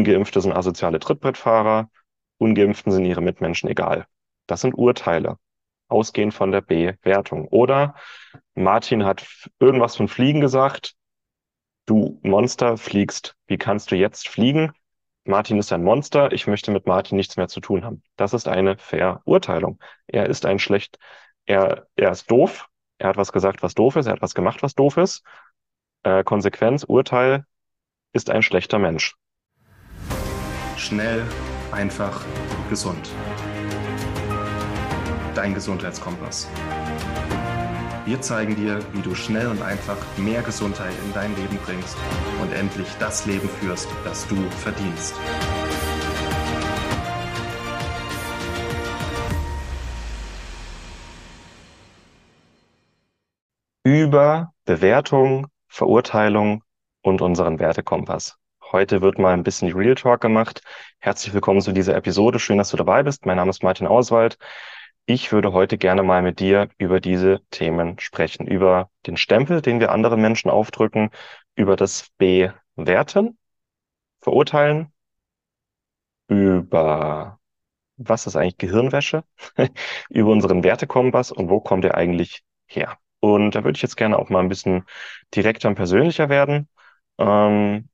Ungeimpfte 0.00 0.40
sind 0.40 0.52
asoziale 0.52 0.98
Trittbrettfahrer, 0.98 1.90
Ungeimpften 2.38 2.90
sind 2.90 3.04
ihre 3.04 3.20
Mitmenschen 3.20 3.68
egal. 3.68 4.06
Das 4.46 4.62
sind 4.62 4.72
Urteile, 4.72 5.36
ausgehend 5.88 6.32
von 6.32 6.50
der 6.52 6.62
Bewertung. 6.62 7.46
Oder 7.48 7.94
Martin 8.54 9.04
hat 9.04 9.26
irgendwas 9.58 9.96
von 9.96 10.08
Fliegen 10.08 10.40
gesagt. 10.40 10.94
Du 11.84 12.18
Monster 12.22 12.78
fliegst. 12.78 13.36
Wie 13.46 13.58
kannst 13.58 13.90
du 13.90 13.96
jetzt 13.96 14.26
fliegen? 14.26 14.72
Martin 15.24 15.58
ist 15.58 15.70
ein 15.70 15.84
Monster. 15.84 16.32
Ich 16.32 16.46
möchte 16.46 16.70
mit 16.70 16.86
Martin 16.86 17.18
nichts 17.18 17.36
mehr 17.36 17.48
zu 17.48 17.60
tun 17.60 17.84
haben. 17.84 18.02
Das 18.16 18.32
ist 18.32 18.48
eine 18.48 18.78
Verurteilung. 18.78 19.78
Er 20.06 20.30
ist 20.30 20.46
ein 20.46 20.58
schlecht, 20.58 20.98
er, 21.44 21.88
er 21.96 22.10
ist 22.10 22.30
doof. 22.30 22.68
Er 22.96 23.10
hat 23.10 23.16
was 23.18 23.32
gesagt, 23.32 23.62
was 23.62 23.74
doof 23.74 23.96
ist. 23.96 24.06
Er 24.06 24.12
hat 24.12 24.22
was 24.22 24.34
gemacht, 24.34 24.62
was 24.62 24.74
doof 24.74 24.96
ist. 24.96 25.22
Äh, 26.04 26.24
Konsequenz, 26.24 26.84
Urteil, 26.84 27.44
ist 28.14 28.30
ein 28.30 28.42
schlechter 28.42 28.78
Mensch. 28.78 29.14
Schnell, 30.80 31.26
einfach, 31.72 32.24
gesund. 32.70 33.10
Dein 35.34 35.52
Gesundheitskompass. 35.52 36.48
Wir 38.06 38.22
zeigen 38.22 38.56
dir, 38.56 38.80
wie 38.94 39.02
du 39.02 39.14
schnell 39.14 39.48
und 39.48 39.60
einfach 39.60 39.98
mehr 40.16 40.40
Gesundheit 40.40 40.94
in 41.04 41.12
dein 41.12 41.36
Leben 41.36 41.58
bringst 41.66 41.98
und 42.40 42.50
endlich 42.54 42.88
das 42.98 43.26
Leben 43.26 43.46
führst, 43.60 43.88
das 44.04 44.26
du 44.26 44.36
verdienst. 44.52 45.14
Über 53.84 54.54
Bewertung, 54.64 55.46
Verurteilung 55.68 56.64
und 57.02 57.20
unseren 57.20 57.58
Wertekompass. 57.60 58.39
Heute 58.72 59.00
wird 59.00 59.18
mal 59.18 59.32
ein 59.32 59.42
bisschen 59.42 59.72
Real 59.72 59.96
Talk 59.96 60.20
gemacht. 60.20 60.62
Herzlich 61.00 61.34
willkommen 61.34 61.60
zu 61.60 61.72
dieser 61.72 61.96
Episode. 61.96 62.38
Schön, 62.38 62.58
dass 62.58 62.70
du 62.70 62.76
dabei 62.76 63.02
bist. 63.02 63.26
Mein 63.26 63.36
Name 63.36 63.50
ist 63.50 63.64
Martin 63.64 63.88
Auswald. 63.88 64.38
Ich 65.06 65.32
würde 65.32 65.52
heute 65.52 65.76
gerne 65.76 66.04
mal 66.04 66.22
mit 66.22 66.38
dir 66.38 66.68
über 66.78 67.00
diese 67.00 67.40
Themen 67.50 67.98
sprechen. 67.98 68.46
Über 68.46 68.88
den 69.06 69.16
Stempel, 69.16 69.60
den 69.60 69.80
wir 69.80 69.90
anderen 69.90 70.20
Menschen 70.20 70.50
aufdrücken, 70.50 71.10
über 71.56 71.74
das 71.74 72.10
Bewerten, 72.18 73.38
Verurteilen, 74.20 74.92
über 76.28 77.40
was 77.96 78.26
ist 78.28 78.36
eigentlich 78.36 78.58
Gehirnwäsche, 78.58 79.24
über 80.10 80.30
unseren 80.30 80.62
Wertekompass 80.62 81.32
und 81.32 81.50
wo 81.50 81.60
kommt 81.60 81.84
er 81.84 81.96
eigentlich 81.96 82.44
her. 82.66 82.98
Und 83.18 83.56
da 83.56 83.64
würde 83.64 83.76
ich 83.76 83.82
jetzt 83.82 83.96
gerne 83.96 84.16
auch 84.18 84.30
mal 84.30 84.40
ein 84.40 84.48
bisschen 84.48 84.84
direkter 85.34 85.68
und 85.68 85.74
persönlicher 85.74 86.28
werden. 86.28 86.68
Ähm, 87.18 87.89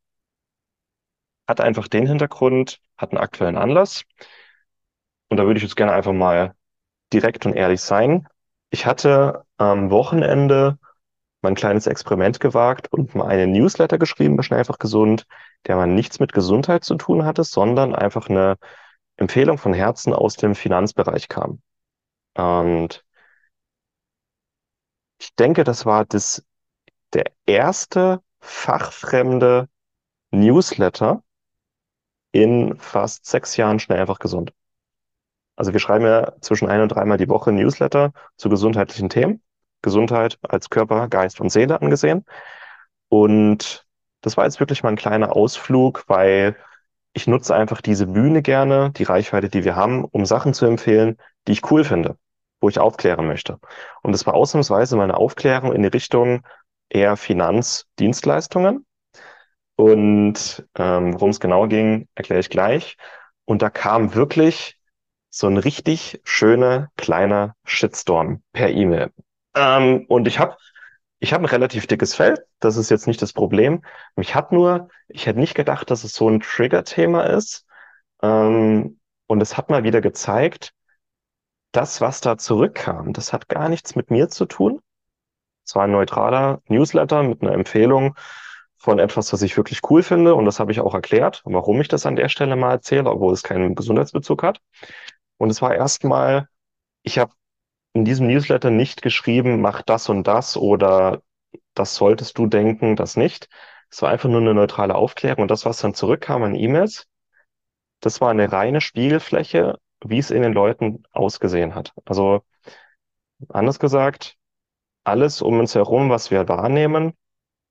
hat 1.47 1.61
einfach 1.61 1.89
den 1.89 2.07
Hintergrund, 2.07 2.81
hat 2.97 3.13
einen 3.13 3.21
aktuellen 3.23 3.57
Anlass. 3.57 4.05
Und 5.29 5.39
da 5.39 5.45
würde 5.45 5.59
ich 5.59 5.65
jetzt 5.65 5.77
gerne 5.77 5.93
einfach 5.93 6.13
mal 6.13 6.55
direkt 7.13 7.47
und 7.47 7.55
ehrlich 7.55 7.81
sein. 7.81 8.29
Ich 8.71 8.87
hatte 8.87 9.45
am 9.57 9.91
Wochenende 9.91 10.79
mein 11.43 11.55
kleines 11.55 11.87
Experiment 11.87 12.41
gewagt 12.41 12.93
und 12.93 13.15
mal 13.15 13.29
einen 13.29 13.53
Newsletter 13.53 13.99
geschrieben, 13.99 14.43
schnell 14.43 14.59
einfach 14.59 14.79
gesund, 14.79 15.27
der 15.67 15.77
mal 15.77 15.87
nichts 15.87 16.19
mit 16.19 16.33
Gesundheit 16.33 16.85
zu 16.85 16.97
tun 16.97 17.25
hatte, 17.25 17.45
sondern 17.45 17.95
einfach 17.95 18.29
eine 18.29 18.57
Empfehlung 19.17 19.59
von 19.59 19.73
Herzen 19.73 20.13
aus 20.13 20.37
dem 20.37 20.55
Finanzbereich 20.55 21.29
kam. 21.29 21.63
Und 22.35 23.05
ich 25.19 25.35
denke, 25.37 25.65
das 25.65 25.87
war 25.87 26.05
das, 26.05 26.45
der 27.13 27.25
erste 27.47 28.21
fachfremde 28.41 29.69
Newsletter 30.31 31.23
in 32.43 32.77
fast 32.79 33.27
sechs 33.27 33.57
Jahren 33.57 33.79
schnell 33.79 34.01
einfach 34.01 34.19
gesund. 34.19 34.53
Also 35.57 35.73
wir 35.73 35.81
schreiben 35.81 36.05
ja 36.05 36.33
zwischen 36.41 36.69
ein 36.69 36.83
und 36.83 36.91
dreimal 36.91 37.19
die 37.19 37.29
Woche 37.29 37.53
Newsletter 37.53 38.13
zu 38.37 38.49
gesundheitlichen 38.49 39.09
Themen. 39.09 39.43
Gesundheit 39.83 40.39
als 40.43 40.71
Körper, 40.71 41.09
Geist 41.09 41.41
und 41.41 41.51
Seele 41.51 41.81
angesehen. 41.81 42.25
Und 43.09 43.87
das 44.21 44.37
war 44.37 44.45
jetzt 44.45 44.61
wirklich 44.61 44.83
mal 44.83 44.91
ein 44.91 44.97
kleiner 44.97 45.35
Ausflug, 45.37 46.05
weil 46.09 46.57
ich 47.13 47.27
nutze 47.27 47.55
einfach 47.55 47.81
diese 47.81 48.07
Bühne 48.07 48.43
gerne, 48.43 48.91
die 48.93 49.05
Reichweite, 49.05 49.49
die 49.49 49.65
wir 49.65 49.77
haben, 49.77 50.05
um 50.05 50.27
Sachen 50.27 50.55
zu 50.55 50.67
empfehlen, 50.67 51.17
die 51.47 51.53
ich 51.53 51.71
cool 51.71 51.85
finde 51.85 52.17
wo 52.61 52.69
ich 52.69 52.79
aufklären 52.79 53.27
möchte. 53.27 53.59
Und 54.03 54.13
das 54.13 54.27
war 54.27 54.35
ausnahmsweise 54.35 54.97
meine 54.97 55.17
Aufklärung 55.17 55.73
in 55.73 55.83
die 55.83 55.89
Richtung 55.89 56.43
eher 56.89 57.17
Finanzdienstleistungen. 57.17 58.87
Und 59.77 60.67
ähm, 60.77 61.15
worum 61.15 61.31
es 61.31 61.41
genau 61.41 61.69
ging, 61.69 62.09
erkläre 62.15 62.41
ich 62.41 62.51
gleich. 62.51 62.97
Und 63.45 63.63
da 63.63 63.71
kam 63.71 64.15
wirklich 64.15 64.79
so 65.31 65.47
ein 65.47 65.59
richtig 65.59 66.21
schöner 66.25 66.91
kleiner 66.97 67.55
Shitstorm 67.65 68.43
per 68.53 68.71
E-Mail. 68.71 69.13
Ähm, 69.55 70.07
und 70.09 70.27
ich 70.27 70.39
habe 70.39 70.57
ich 71.19 71.33
hab 71.33 71.41
ein 71.41 71.47
relativ 71.47 71.87
dickes 71.87 72.15
Fell, 72.15 72.45
das 72.61 72.77
ist 72.77 72.91
jetzt 72.91 73.07
nicht 73.07 73.23
das 73.23 73.33
Problem. 73.33 73.83
Mich 74.17 74.35
hat 74.35 74.53
nur, 74.53 74.89
ich 75.09 75.27
hätte 75.27 75.39
nicht 75.39 75.55
gedacht, 75.55 75.91
dass 75.91 76.05
es 76.05 76.15
so 76.15 76.29
ein 76.29 76.41
Trigger-Thema 76.41 77.23
ist. 77.25 77.67
Ähm, 78.23 79.01
und 79.27 79.41
es 79.43 79.57
hat 79.57 79.71
mal 79.71 79.83
wieder 79.85 80.01
gezeigt, 80.01 80.73
das, 81.73 82.01
was 82.01 82.21
da 82.21 82.39
zurückkam, 82.39 83.13
das 83.13 83.33
hat 83.33 83.49
gar 83.49 83.69
nichts 83.69 83.97
mit 83.97 84.11
mir 84.11 84.29
zu 84.29 84.47
tun. 84.47 84.81
Es 85.67 85.75
war 85.75 85.85
ein 85.85 85.93
neutraler 85.93 86.63
Newsletter 86.69 87.23
mit 87.23 87.43
einer 87.43 87.53
Empfehlung 87.53 88.15
von 88.87 88.99
etwas, 88.99 89.33
was 89.33 89.43
ich 89.43 89.57
wirklich 89.57 89.81
cool 89.91 90.03
finde. 90.03 90.35
Und 90.35 90.45
das 90.47 90.61
habe 90.61 90.73
ich 90.73 90.81
auch 90.81 90.95
erklärt, 90.95 91.43
warum 91.45 91.81
ich 91.81 91.89
das 91.89 92.07
an 92.07 92.17
der 92.17 92.29
Stelle 92.29 92.57
mal 92.57 92.71
erzähle, 92.71 93.11
obwohl 93.11 93.33
es 93.35 93.43
keinen 93.43 93.75
Gesundheitsbezug 93.75 94.43
hat. 94.43 94.61
Und 95.39 95.51
es 95.51 95.61
war 95.61 95.75
erstmal, 95.75 96.49
ich 97.03 97.19
habe 97.19 97.33
in 97.93 98.05
diesem 98.05 98.29
Newsletter 98.29 98.71
nicht 98.71 99.03
geschrieben, 99.03 99.61
mach 99.61 99.83
das 99.83 100.09
und 100.09 100.27
das 100.27 100.57
oder 100.57 101.23
das 101.75 101.97
solltest 101.97 102.39
du 102.39 102.47
denken, 102.47 102.97
das 102.97 103.17
nicht. 103.17 103.49
Es 103.91 104.03
war 104.03 104.11
einfach 104.11 104.29
nur 104.29 104.41
eine 104.41 104.55
neutrale 104.55 104.95
Aufklärung. 104.95 105.43
Und 105.43 105.51
das, 105.51 105.67
was 105.67 105.79
dann 105.79 105.95
zurückkam 105.95 106.45
an 106.45 106.55
E-Mails, 106.55 107.07
das 108.01 108.21
war 108.21 108.31
eine 108.31 108.53
reine 108.53 108.81
Spiegelfläche 108.81 109.79
wie 110.05 110.19
es 110.19 110.31
in 110.31 110.43
den 110.43 110.53
Leuten 110.53 111.03
ausgesehen 111.13 111.75
hat. 111.75 111.93
Also 112.05 112.43
anders 113.49 113.79
gesagt, 113.79 114.37
alles 115.05 115.43
um 115.43 115.59
uns 115.59 115.75
herum, 115.75 116.11
was 116.11 116.31
wir 116.31 116.49
wahrnehmen, 116.49 117.15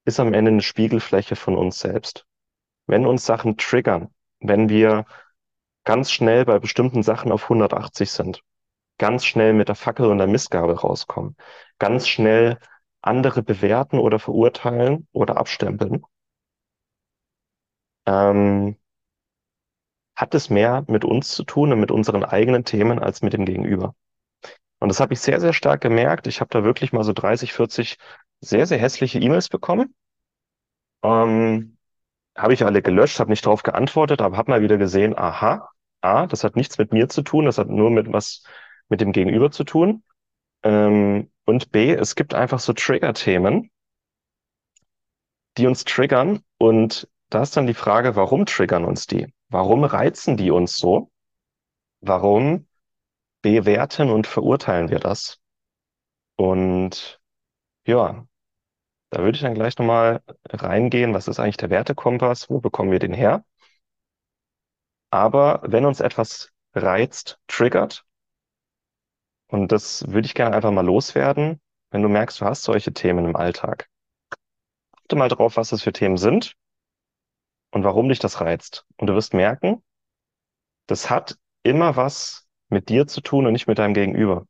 ist 0.05 0.19
am 0.19 0.33
Ende 0.33 0.51
eine 0.51 0.61
Spiegelfläche 0.61 1.35
von 1.35 1.57
uns 1.57 1.79
selbst. 1.79 2.25
Wenn 2.87 3.05
uns 3.05 3.25
Sachen 3.25 3.57
triggern, 3.57 4.13
wenn 4.39 4.69
wir 4.69 5.05
ganz 5.83 6.11
schnell 6.11 6.45
bei 6.45 6.59
bestimmten 6.59 7.03
Sachen 7.03 7.31
auf 7.31 7.43
180 7.43 8.11
sind, 8.11 8.41
ganz 8.97 9.25
schnell 9.25 9.53
mit 9.53 9.67
der 9.67 9.75
Fackel 9.75 10.07
und 10.07 10.19
der 10.19 10.27
Missgabe 10.27 10.79
rauskommen, 10.79 11.35
ganz 11.79 12.07
schnell 12.07 12.59
andere 13.01 13.43
bewerten 13.43 13.99
oder 13.99 14.19
verurteilen 14.19 15.07
oder 15.11 15.37
abstempeln, 15.37 16.03
ähm, 18.05 18.77
hat 20.15 20.33
es 20.33 20.49
mehr 20.49 20.83
mit 20.87 21.03
uns 21.05 21.29
zu 21.29 21.43
tun 21.43 21.71
und 21.73 21.79
mit 21.79 21.91
unseren 21.91 22.23
eigenen 22.23 22.63
Themen 22.65 22.99
als 22.99 23.21
mit 23.21 23.33
dem 23.33 23.45
Gegenüber. 23.45 23.95
Und 24.79 24.89
das 24.89 24.99
habe 24.99 25.13
ich 25.13 25.19
sehr, 25.19 25.39
sehr 25.39 25.53
stark 25.53 25.81
gemerkt. 25.81 26.27
Ich 26.27 26.41
habe 26.41 26.49
da 26.51 26.63
wirklich 26.63 26.93
mal 26.93 27.03
so 27.03 27.13
30, 27.13 27.53
40 27.53 27.97
sehr, 28.41 28.65
sehr 28.65 28.77
hässliche 28.77 29.19
E-Mails 29.19 29.49
bekommen. 29.49 29.95
Ähm, 31.03 31.77
habe 32.35 32.53
ich 32.53 32.65
alle 32.65 32.81
gelöscht, 32.81 33.19
habe 33.19 33.29
nicht 33.29 33.45
darauf 33.45 33.63
geantwortet, 33.63 34.21
aber 34.21 34.37
habe 34.37 34.51
mal 34.51 34.61
wieder 34.61 34.77
gesehen, 34.77 35.17
aha, 35.17 35.69
A, 36.01 36.27
das 36.27 36.43
hat 36.43 36.55
nichts 36.55 36.77
mit 36.77 36.93
mir 36.93 37.09
zu 37.09 37.21
tun, 37.21 37.45
das 37.45 37.57
hat 37.57 37.69
nur 37.69 37.89
mit 37.89 38.11
was 38.11 38.43
mit 38.89 39.01
dem 39.01 39.11
Gegenüber 39.11 39.51
zu 39.51 39.63
tun. 39.63 40.03
Ähm, 40.63 41.31
und 41.45 41.71
B, 41.71 41.93
es 41.93 42.15
gibt 42.15 42.33
einfach 42.33 42.59
so 42.59 42.73
Trigger-Themen, 42.73 43.71
die 45.57 45.67
uns 45.67 45.83
triggern. 45.85 46.41
Und 46.57 47.07
da 47.29 47.41
ist 47.41 47.55
dann 47.57 47.67
die 47.67 47.73
Frage, 47.73 48.15
warum 48.15 48.45
triggern 48.45 48.85
uns 48.85 49.07
die? 49.07 49.33
Warum 49.49 49.83
reizen 49.83 50.37
die 50.37 50.51
uns 50.51 50.77
so? 50.77 51.11
Warum 52.01 52.67
bewerten 53.41 54.09
und 54.09 54.27
verurteilen 54.27 54.89
wir 54.89 54.99
das? 54.99 55.39
Und 56.35 57.19
ja, 57.85 58.27
da 59.15 59.23
würde 59.23 59.37
ich 59.37 59.41
dann 59.43 59.53
gleich 59.53 59.77
nochmal 59.77 60.21
reingehen, 60.49 61.13
was 61.13 61.29
ist 61.29 61.39
eigentlich 61.39 61.55
der 61.55 61.69
Wertekompass, 61.69 62.49
wo 62.49 62.59
bekommen 62.59 62.91
wir 62.91 62.99
den 62.99 63.13
her? 63.13 63.45
Aber 65.09 65.61
wenn 65.63 65.85
uns 65.85 66.01
etwas 66.01 66.51
reizt, 66.73 67.39
triggert, 67.47 68.03
und 69.47 69.71
das 69.71 70.05
würde 70.09 70.25
ich 70.25 70.33
gerne 70.33 70.53
einfach 70.53 70.71
mal 70.71 70.85
loswerden, 70.85 71.61
wenn 71.91 72.01
du 72.01 72.09
merkst, 72.09 72.41
du 72.41 72.45
hast 72.45 72.63
solche 72.63 72.91
Themen 72.91 73.23
im 73.23 73.37
Alltag. 73.37 73.87
Achte 74.91 75.15
mal 75.15 75.29
drauf, 75.29 75.55
was 75.55 75.69
das 75.69 75.81
für 75.81 75.93
Themen 75.93 76.17
sind 76.17 76.57
und 77.71 77.85
warum 77.85 78.09
dich 78.09 78.19
das 78.19 78.41
reizt. 78.41 78.85
Und 78.97 79.07
du 79.07 79.15
wirst 79.15 79.33
merken, 79.33 79.81
das 80.87 81.09
hat 81.09 81.37
immer 81.63 81.95
was 81.95 82.49
mit 82.67 82.89
dir 82.89 83.07
zu 83.07 83.21
tun 83.21 83.45
und 83.45 83.53
nicht 83.53 83.67
mit 83.67 83.79
deinem 83.79 83.93
Gegenüber. 83.93 84.45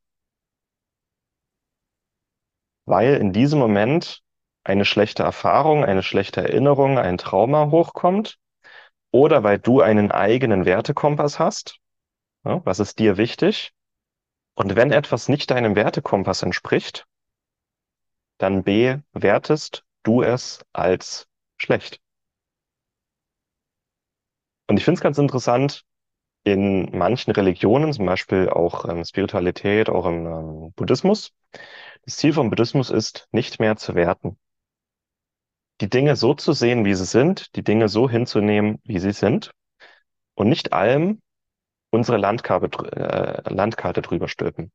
Weil 2.86 3.18
in 3.18 3.32
diesem 3.32 3.60
Moment 3.60 4.25
eine 4.66 4.84
schlechte 4.84 5.24
Erfahrung, 5.24 5.86
eine 5.86 6.04
schlechte 6.04 6.42
Erinnerung, 6.42 6.98
ein 7.00 7.18
Trauma 7.18 7.70
hochkommt 7.70 8.38
oder 9.12 9.44
weil 9.44 9.60
du 9.60 9.82
einen 9.82 10.12
eigenen 10.12 10.66
Wertekompass 10.66 11.40
hast. 11.40 11.78
Ja, 12.44 12.62
was 12.66 12.80
ist 12.80 13.00
dir 13.00 13.18
wichtig? 13.18 13.72
Und 14.56 14.76
wenn 14.76 14.92
etwas 14.92 15.30
nicht 15.30 15.52
deinem 15.52 15.76
Wertekompass 15.76 16.44
entspricht, 16.44 17.06
dann 18.38 18.64
bewertest 18.64 19.86
du 20.04 20.22
es 20.22 20.66
als 20.74 21.28
schlecht. 21.58 22.02
Und 24.68 24.78
ich 24.78 24.84
finde 24.84 24.98
es 24.98 25.04
ganz 25.04 25.18
interessant, 25.18 25.86
in 26.44 26.96
manchen 26.98 27.32
Religionen, 27.32 27.94
zum 27.94 28.06
Beispiel 28.06 28.50
auch 28.50 28.86
ähm, 28.88 29.04
Spiritualität, 29.04 29.90
auch 29.90 30.06
im 30.06 30.26
ähm, 30.26 30.74
Buddhismus, 30.76 31.34
das 32.04 32.18
Ziel 32.18 32.34
vom 32.34 32.50
Buddhismus 32.50 32.90
ist, 32.90 33.28
nicht 33.32 33.60
mehr 33.60 33.78
zu 33.78 33.96
werten. 33.96 34.38
Die 35.82 35.90
Dinge 35.90 36.16
so 36.16 36.34
zu 36.34 36.54
sehen, 36.54 36.86
wie 36.86 36.94
sie 36.96 37.06
sind, 37.06 37.56
die 37.56 37.64
Dinge 37.64 37.90
so 37.90 38.10
hinzunehmen, 38.10 38.80
wie 38.84 39.00
sie 39.00 39.12
sind 39.12 39.52
und 40.36 40.48
nicht 40.48 40.74
allem 40.74 41.22
unsere 41.90 42.18
Landkarte, 42.18 42.68
äh, 42.92 43.54
Landkarte 43.54 44.02
drüber 44.02 44.28
stülpen. 44.28 44.72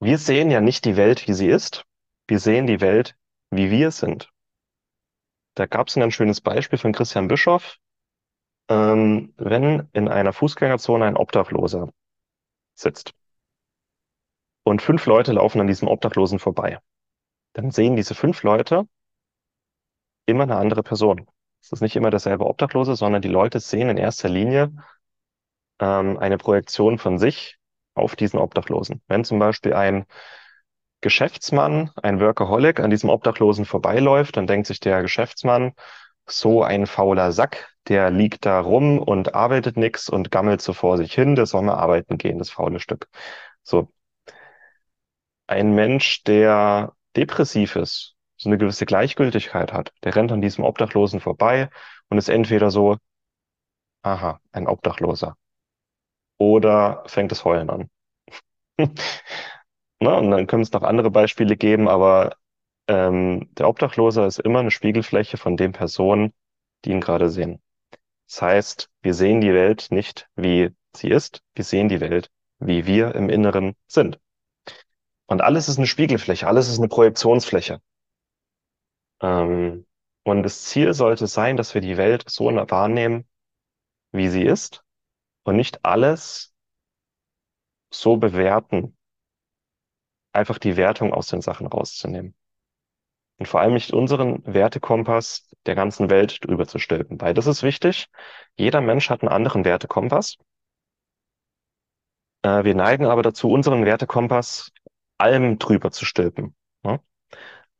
Wir 0.00 0.18
sehen 0.18 0.50
ja 0.50 0.60
nicht 0.60 0.84
die 0.84 0.96
Welt, 0.96 1.26
wie 1.28 1.32
sie 1.32 1.48
ist. 1.48 1.84
Wir 2.26 2.38
sehen 2.38 2.66
die 2.66 2.80
Welt, 2.80 3.16
wie 3.50 3.70
wir 3.70 3.90
sind. 3.90 4.30
Da 5.54 5.66
gab 5.66 5.88
es 5.88 5.96
ein 5.96 6.00
ganz 6.00 6.14
schönes 6.14 6.40
Beispiel 6.40 6.78
von 6.78 6.92
Christian 6.92 7.28
Bischoff. 7.28 7.76
Ähm, 8.68 9.34
wenn 9.36 9.88
in 9.92 10.08
einer 10.08 10.32
Fußgängerzone 10.32 11.04
ein 11.04 11.16
Obdachloser 11.16 11.90
sitzt 12.74 13.12
und 14.64 14.80
fünf 14.80 15.04
Leute 15.06 15.32
laufen 15.32 15.60
an 15.60 15.66
diesem 15.66 15.86
Obdachlosen 15.86 16.38
vorbei, 16.38 16.78
dann 17.52 17.70
sehen 17.70 17.94
diese 17.94 18.14
fünf 18.14 18.42
Leute 18.42 18.88
immer 20.26 20.44
eine 20.44 20.56
andere 20.56 20.82
Person. 20.82 21.26
Es 21.62 21.72
ist 21.72 21.80
nicht 21.80 21.96
immer 21.96 22.10
derselbe 22.10 22.46
Obdachlose, 22.46 22.96
sondern 22.96 23.22
die 23.22 23.28
Leute 23.28 23.60
sehen 23.60 23.88
in 23.88 23.96
erster 23.96 24.28
Linie 24.28 24.72
ähm, 25.80 26.18
eine 26.18 26.38
Projektion 26.38 26.98
von 26.98 27.18
sich 27.18 27.58
auf 27.94 28.16
diesen 28.16 28.38
Obdachlosen. 28.38 29.02
Wenn 29.08 29.24
zum 29.24 29.38
Beispiel 29.38 29.74
ein 29.74 30.04
Geschäftsmann, 31.00 31.90
ein 32.02 32.20
Workaholic 32.20 32.80
an 32.80 32.90
diesem 32.90 33.10
Obdachlosen 33.10 33.64
vorbeiläuft, 33.66 34.36
dann 34.36 34.46
denkt 34.46 34.66
sich 34.66 34.80
der 34.80 35.02
Geschäftsmann, 35.02 35.72
so 36.26 36.62
ein 36.62 36.86
fauler 36.86 37.32
Sack, 37.32 37.68
der 37.88 38.10
liegt 38.10 38.46
da 38.46 38.60
rum 38.60 38.98
und 38.98 39.34
arbeitet 39.34 39.76
nix 39.76 40.08
und 40.08 40.30
gammelt 40.30 40.62
so 40.62 40.72
vor 40.72 40.96
sich 40.96 41.12
hin, 41.12 41.34
der 41.36 41.46
soll 41.46 41.62
mal 41.62 41.74
arbeiten 41.74 42.16
gehen, 42.16 42.38
das 42.38 42.50
faule 42.50 42.80
Stück. 42.80 43.08
So. 43.62 43.88
Ein 45.46 45.74
Mensch, 45.74 46.22
der 46.24 46.92
depressiv 47.16 47.76
ist, 47.76 48.13
so 48.44 48.50
eine 48.50 48.58
gewisse 48.58 48.86
Gleichgültigkeit 48.86 49.72
hat, 49.72 49.92
der 50.04 50.14
rennt 50.16 50.32
an 50.32 50.42
diesem 50.42 50.64
Obdachlosen 50.64 51.20
vorbei 51.20 51.70
und 52.08 52.18
ist 52.18 52.28
entweder 52.28 52.70
so, 52.70 52.98
aha, 54.02 54.40
ein 54.52 54.66
Obdachloser. 54.68 55.36
Oder 56.38 57.02
fängt 57.06 57.32
das 57.32 57.44
Heulen 57.44 57.70
an. 57.70 57.90
Ne? 60.00 60.14
Und 60.16 60.30
dann 60.32 60.46
können 60.46 60.62
es 60.62 60.72
noch 60.72 60.82
andere 60.82 61.10
Beispiele 61.10 61.56
geben, 61.56 61.88
aber 61.88 62.36
ähm, 62.88 63.48
der 63.54 63.68
Obdachlose 63.68 64.24
ist 64.26 64.38
immer 64.40 64.58
eine 64.60 64.70
Spiegelfläche 64.72 65.36
von 65.38 65.56
den 65.56 65.72
Personen, 65.72 66.34
die 66.84 66.90
ihn 66.90 67.00
gerade 67.00 67.30
sehen. 67.30 67.62
Das 68.28 68.42
heißt, 68.42 68.90
wir 69.02 69.14
sehen 69.14 69.40
die 69.40 69.54
Welt 69.54 69.88
nicht, 69.90 70.28
wie 70.36 70.70
sie 70.94 71.08
ist, 71.08 71.42
wir 71.54 71.64
sehen 71.64 71.88
die 71.88 72.00
Welt, 72.00 72.30
wie 72.58 72.86
wir 72.86 73.14
im 73.14 73.30
Inneren 73.30 73.76
sind. 73.86 74.18
Und 75.26 75.40
alles 75.42 75.68
ist 75.68 75.78
eine 75.78 75.86
Spiegelfläche, 75.86 76.46
alles 76.46 76.68
ist 76.68 76.78
eine 76.78 76.88
Projektionsfläche. 76.88 77.80
Ähm, 79.24 79.86
und 80.24 80.42
das 80.42 80.64
Ziel 80.64 80.92
sollte 80.94 81.26
sein, 81.26 81.56
dass 81.56 81.74
wir 81.74 81.80
die 81.80 81.96
Welt 81.96 82.24
so 82.28 82.46
wahrnehmen, 82.46 83.26
wie 84.12 84.28
sie 84.28 84.42
ist 84.44 84.84
und 85.44 85.56
nicht 85.56 85.84
alles 85.84 86.54
so 87.90 88.16
bewerten, 88.16 88.96
einfach 90.32 90.58
die 90.58 90.76
Wertung 90.76 91.14
aus 91.14 91.28
den 91.28 91.40
Sachen 91.40 91.66
rauszunehmen. 91.66 92.34
Und 93.38 93.46
vor 93.46 93.60
allem 93.60 93.74
nicht 93.74 93.92
unseren 93.92 94.44
Wertekompass 94.46 95.50
der 95.66 95.74
ganzen 95.74 96.10
Welt 96.10 96.44
drüber 96.44 96.66
zu 96.66 96.78
stülpen. 96.78 97.20
Weil 97.20 97.34
das 97.34 97.46
ist 97.46 97.62
wichtig. 97.62 98.08
Jeder 98.56 98.80
Mensch 98.80 99.10
hat 99.10 99.22
einen 99.22 99.32
anderen 99.32 99.64
Wertekompass. 99.64 100.36
Äh, 102.42 102.64
wir 102.64 102.74
neigen 102.74 103.06
aber 103.06 103.22
dazu, 103.22 103.50
unseren 103.50 103.84
Wertekompass 103.84 104.70
allem 105.18 105.58
drüber 105.58 105.90
zu 105.90 106.04
stülpen. 106.04 106.54
Ne? 106.84 107.00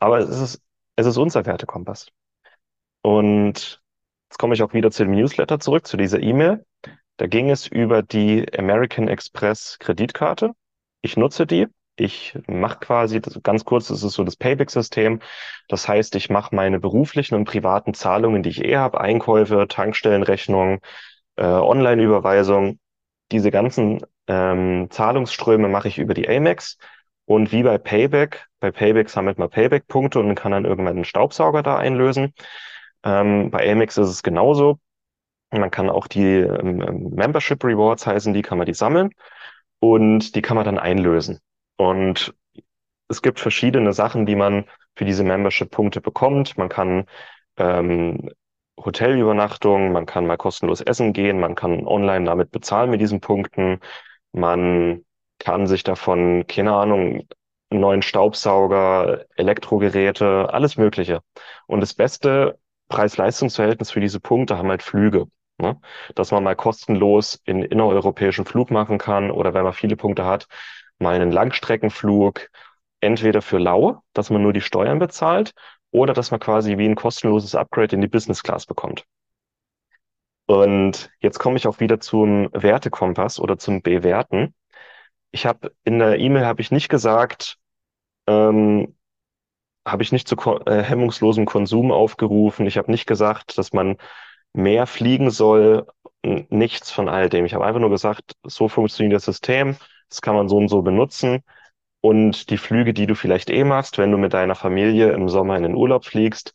Aber 0.01 0.19
es 0.19 0.41
ist, 0.41 0.64
es 0.97 1.07
ist 1.07 1.17
unser 1.17 1.47
Wertekompass. 1.47 2.09
Und 3.03 3.83
jetzt 4.31 4.39
komme 4.39 4.55
ich 4.55 4.63
auch 4.63 4.73
wieder 4.73 4.91
zu 4.91 5.05
dem 5.05 5.15
Newsletter 5.15 5.61
zurück, 5.61 5.87
zu 5.87 5.97
dieser 5.97 6.21
E-Mail. 6.21 6.65
Da 7.17 7.27
ging 7.27 7.51
es 7.51 7.67
über 7.67 8.03
die 8.03 8.47
American 8.59 9.09
Express 9.09 9.79
Kreditkarte. 9.79 10.53
Ich 11.03 11.17
nutze 11.17 11.47
die. 11.47 11.69
Ich 11.97 12.37
mache 12.49 12.81
quasi, 12.81 13.21
ganz 13.21 13.65
kurz, 13.65 13.87
das 13.87 14.03
ist 14.03 14.15
so 14.15 14.25
das 14.25 14.35
Payback-System. 14.37 15.21
Das 15.69 15.87
heißt, 15.87 16.17
ich 16.17 16.29
mache 16.29 16.55
meine 16.55 16.81
beruflichen 16.81 17.37
und 17.37 17.45
privaten 17.45 17.95
Zahlungen, 17.95 18.43
die 18.43 18.51
ich 18.51 18.65
eh 18.65 18.77
habe, 18.77 19.01
Einkäufe, 19.01 19.69
Tankstellenrechnungen, 19.69 20.81
äh, 21.37 21.45
Online-Überweisung, 21.45 22.81
diese 23.31 23.51
ganzen 23.51 24.01
ähm, 24.27 24.89
Zahlungsströme 24.91 25.69
mache 25.69 25.89
ich 25.89 25.99
über 25.99 26.15
die 26.15 26.29
Amex. 26.29 26.79
Und 27.27 27.53
wie 27.53 27.63
bei 27.63 27.79
Payback, 27.79 28.47
bei 28.61 28.71
Payback 28.71 29.09
sammelt 29.09 29.39
man 29.39 29.51
Payback-Punkte 29.51 30.21
und 30.21 30.35
kann 30.35 30.53
dann 30.53 30.65
irgendwann 30.65 30.97
einen 30.97 31.05
Staubsauger 31.05 31.63
da 31.63 31.77
einlösen. 31.77 32.35
Ähm, 33.03 33.51
bei 33.51 33.71
Amex 33.71 33.97
ist 33.99 34.09
es 34.09 34.23
genauso. 34.23 34.79
Man 35.51 35.71
kann 35.71 35.89
auch 35.91 36.07
die 36.07 36.25
ähm, 36.25 37.11
Membership 37.15 37.63
Rewards 37.65 38.07
heißen, 38.07 38.35
die 38.35 38.43
kann 38.43 38.59
man 38.59 38.67
die 38.67 38.75
sammeln 38.75 39.11
und 39.81 40.35
die 40.35 40.43
kann 40.43 40.57
man 40.57 40.65
dann 40.65 40.79
einlösen. 40.79 41.41
Und 41.77 42.35
es 43.09 43.23
gibt 43.23 43.41
verschiedene 43.41 43.93
Sachen, 43.93 44.27
die 44.27 44.37
man 44.37 44.65
für 44.97 45.05
diese 45.05 45.25
Membership-Punkte 45.25 46.01
bekommt. 46.01 46.59
Man 46.59 46.69
kann 46.69 47.07
ähm, 47.57 48.31
Hotelübernachtung, 48.79 49.93
man 49.93 50.07
kann 50.07 50.27
mal 50.27 50.37
kostenlos 50.37 50.81
essen 50.81 51.13
gehen, 51.13 51.39
man 51.39 51.55
kann 51.55 51.87
online 51.87 52.25
damit 52.25 52.51
bezahlen 52.51 52.91
mit 52.91 53.01
diesen 53.01 53.21
Punkten, 53.21 53.81
man 54.33 55.05
kann 55.39 55.67
sich 55.67 55.83
davon, 55.83 56.47
keine 56.47 56.75
Ahnung, 56.75 57.29
neuen 57.71 58.03
Staubsauger, 58.03 59.25
Elektrogeräte, 59.37 60.53
alles 60.53 60.77
Mögliche. 60.77 61.21
Und 61.67 61.81
das 61.81 61.95
beste 61.95 62.59
Preis-Leistungs-Verhältnis 62.89 63.91
für 63.91 64.01
diese 64.01 64.21
Punkte 64.21 64.59
haben 64.59 64.71
halt 64.71 64.83
Flüge. 64.83 65.27
Ne? 65.59 65.81
Dass 66.15 66.31
man 66.31 66.45
mal 66.45 66.57
kostenlos 66.57 67.41
in 67.45 67.63
innereuropäischen 67.63 68.45
Flug 68.45 68.71
machen 68.71 68.99
kann 68.99 69.31
oder 69.31 69.55
wenn 69.55 69.65
man 69.65 69.73
viele 69.73 69.97
Punkte 69.97 70.25
hat, 70.25 70.47
mal 70.99 71.15
einen 71.15 71.33
Langstreckenflug, 71.33 72.49
entweder 73.01 73.43
für 73.43 73.59
lau, 73.59 74.03
dass 74.15 74.31
man 74.31 74.43
nur 74.43 74.53
die 74.53 74.61
Steuern 74.61 74.99
bezahlt, 74.99 75.53
oder 75.91 76.13
dass 76.13 76.31
man 76.33 76.41
quasi 76.41 76.77
wie 76.79 76.89
ein 76.89 76.97
kostenloses 76.97 77.55
Upgrade 77.55 77.95
in 77.95 78.01
die 78.01 78.09
Business 78.09 78.43
Class 78.43 78.67
bekommt. 78.67 79.05
Und 80.47 81.11
jetzt 81.21 81.39
komme 81.39 81.57
ich 81.57 81.67
auch 81.67 81.81
wieder 81.81 82.01
zum 82.01 82.51
Wertekompass 82.53 83.39
oder 83.39 83.59
zum 83.59 83.81
Bewerten. 83.81 84.55
Ich 85.35 85.47
habe 85.47 85.75
in 85.83 85.99
der 85.99 86.21
E-Mail 86.21 86.47
habe 86.47 86.61
ich 86.61 86.71
nicht 86.71 86.89
gesagt, 86.89 87.59
ähm, 88.29 88.95
habe 89.85 90.05
ich 90.05 90.13
nicht 90.13 90.29
zu 90.29 90.37
äh, 90.67 90.81
hemmungslosem 90.81 91.45
Konsum 91.45 91.91
aufgerufen. 91.91 92.69
Ich 92.69 92.79
habe 92.79 92.93
nicht 92.93 93.07
gesagt, 93.07 93.59
dass 93.59 93.73
man 93.73 93.97
mehr 94.53 94.87
fliegen 94.87 95.33
soll. 95.33 95.89
Nichts 96.23 96.93
von 96.93 97.09
all 97.09 97.29
dem. 97.31 97.47
Ich 97.47 97.53
habe 97.53 97.67
einfach 97.67 97.81
nur 97.81 97.91
gesagt, 97.91 98.35
so 98.45 98.69
funktioniert 98.69 99.17
das 99.17 99.25
System. 99.25 99.77
Das 100.09 100.23
kann 100.23 100.37
man 100.37 100.49
so 100.49 100.57
und 100.57 100.69
so 100.69 100.83
benutzen. 100.83 101.43
Und 102.01 102.51
die 102.51 102.59
Flüge, 102.59 102.95
die 102.95 103.09
du 103.09 103.17
vielleicht 103.17 103.51
eh 103.51 103.65
machst, 103.65 103.99
wenn 103.99 104.13
du 104.13 104.19
mit 104.19 104.35
deiner 104.35 104.55
Familie 104.55 105.11
im 105.15 105.29
Sommer 105.29 105.57
in 105.57 105.65
den 105.65 105.75
Urlaub 105.75 106.05
fliegst, 106.05 106.53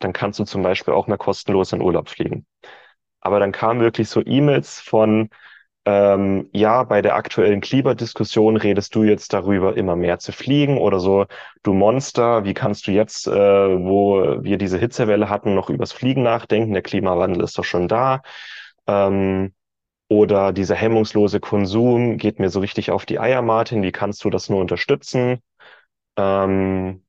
dann 0.00 0.12
kannst 0.12 0.38
du 0.38 0.44
zum 0.44 0.62
Beispiel 0.62 0.92
auch 0.92 1.06
mal 1.06 1.16
kostenlos 1.16 1.72
in 1.72 1.80
Urlaub 1.80 2.10
fliegen. 2.10 2.46
Aber 3.20 3.40
dann 3.40 3.52
kamen 3.52 3.80
wirklich 3.80 4.10
so 4.10 4.20
E-Mails 4.22 4.80
von, 4.80 5.30
ähm, 5.88 6.50
ja, 6.52 6.82
bei 6.84 7.00
der 7.00 7.14
aktuellen 7.14 7.62
Klimadiskussion 7.62 8.58
redest 8.58 8.94
du 8.94 9.04
jetzt 9.04 9.32
darüber, 9.32 9.74
immer 9.74 9.96
mehr 9.96 10.18
zu 10.18 10.32
fliegen 10.32 10.76
oder 10.76 11.00
so, 11.00 11.24
du 11.62 11.72
Monster, 11.72 12.44
wie 12.44 12.52
kannst 12.52 12.86
du 12.86 12.90
jetzt, 12.92 13.26
äh, 13.26 13.32
wo 13.32 14.42
wir 14.42 14.58
diese 14.58 14.78
Hitzewelle 14.78 15.30
hatten, 15.30 15.54
noch 15.54 15.70
übers 15.70 15.92
Fliegen 15.92 16.22
nachdenken? 16.22 16.74
Der 16.74 16.82
Klimawandel 16.82 17.42
ist 17.42 17.56
doch 17.56 17.64
schon 17.64 17.88
da. 17.88 18.20
Ähm, 18.86 19.54
oder 20.08 20.52
dieser 20.52 20.74
hemmungslose 20.76 21.40
Konsum 21.40 22.18
geht 22.18 22.38
mir 22.40 22.50
so 22.50 22.60
richtig 22.60 22.90
auf 22.90 23.06
die 23.06 23.18
Eier, 23.20 23.42
Martin. 23.42 23.82
Wie 23.82 23.92
kannst 23.92 24.24
du 24.24 24.30
das 24.30 24.50
nur 24.50 24.60
unterstützen? 24.60 25.40
Ähm, 26.16 27.04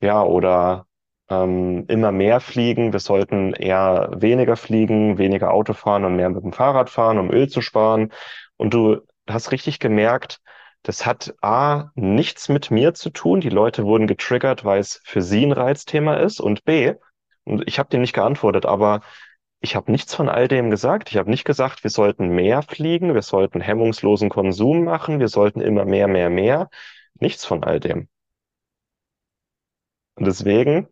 ja, 0.00 0.22
oder 0.22 0.86
ähm, 1.42 1.84
immer 1.88 2.12
mehr 2.12 2.40
fliegen. 2.40 2.92
Wir 2.92 3.00
sollten 3.00 3.52
eher 3.54 4.10
weniger 4.16 4.56
fliegen, 4.56 5.18
weniger 5.18 5.52
Auto 5.52 5.72
fahren 5.74 6.04
und 6.04 6.16
mehr 6.16 6.30
mit 6.30 6.42
dem 6.44 6.52
Fahrrad 6.52 6.90
fahren, 6.90 7.18
um 7.18 7.30
Öl 7.30 7.48
zu 7.48 7.60
sparen. 7.60 8.12
Und 8.56 8.74
du 8.74 9.00
hast 9.28 9.52
richtig 9.52 9.78
gemerkt, 9.80 10.40
das 10.82 11.06
hat 11.06 11.34
A, 11.42 11.90
nichts 11.94 12.48
mit 12.48 12.70
mir 12.70 12.94
zu 12.94 13.10
tun. 13.10 13.40
Die 13.40 13.48
Leute 13.48 13.84
wurden 13.84 14.06
getriggert, 14.06 14.64
weil 14.64 14.80
es 14.80 15.00
für 15.04 15.22
sie 15.22 15.44
ein 15.46 15.52
Reizthema 15.52 16.14
ist. 16.16 16.40
Und 16.40 16.64
B, 16.64 16.94
und 17.44 17.64
ich 17.66 17.78
habe 17.78 17.88
dir 17.90 17.98
nicht 18.00 18.14
geantwortet, 18.14 18.66
aber 18.66 19.00
Ich 19.60 19.74
habe 19.76 19.90
nichts 19.90 20.14
von 20.14 20.28
all 20.28 20.46
dem 20.48 20.70
gesagt. 20.70 21.10
Ich 21.10 21.16
habe 21.16 21.30
nicht 21.30 21.44
gesagt, 21.44 21.82
wir 21.84 21.90
sollten 21.90 22.28
mehr 22.28 22.62
fliegen, 22.62 23.14
wir 23.14 23.22
sollten 23.22 23.60
hemmungslosen 23.60 24.28
Konsum 24.30 24.84
machen, 24.84 25.20
wir 25.20 25.28
sollten 25.28 25.60
immer 25.60 25.84
mehr, 25.86 26.06
mehr, 26.08 26.30
mehr. 26.30 26.68
Nichts 27.20 27.44
von 27.44 27.64
all 27.64 27.80
dem. 27.80 28.08
Und 30.16 30.26
deswegen 30.26 30.88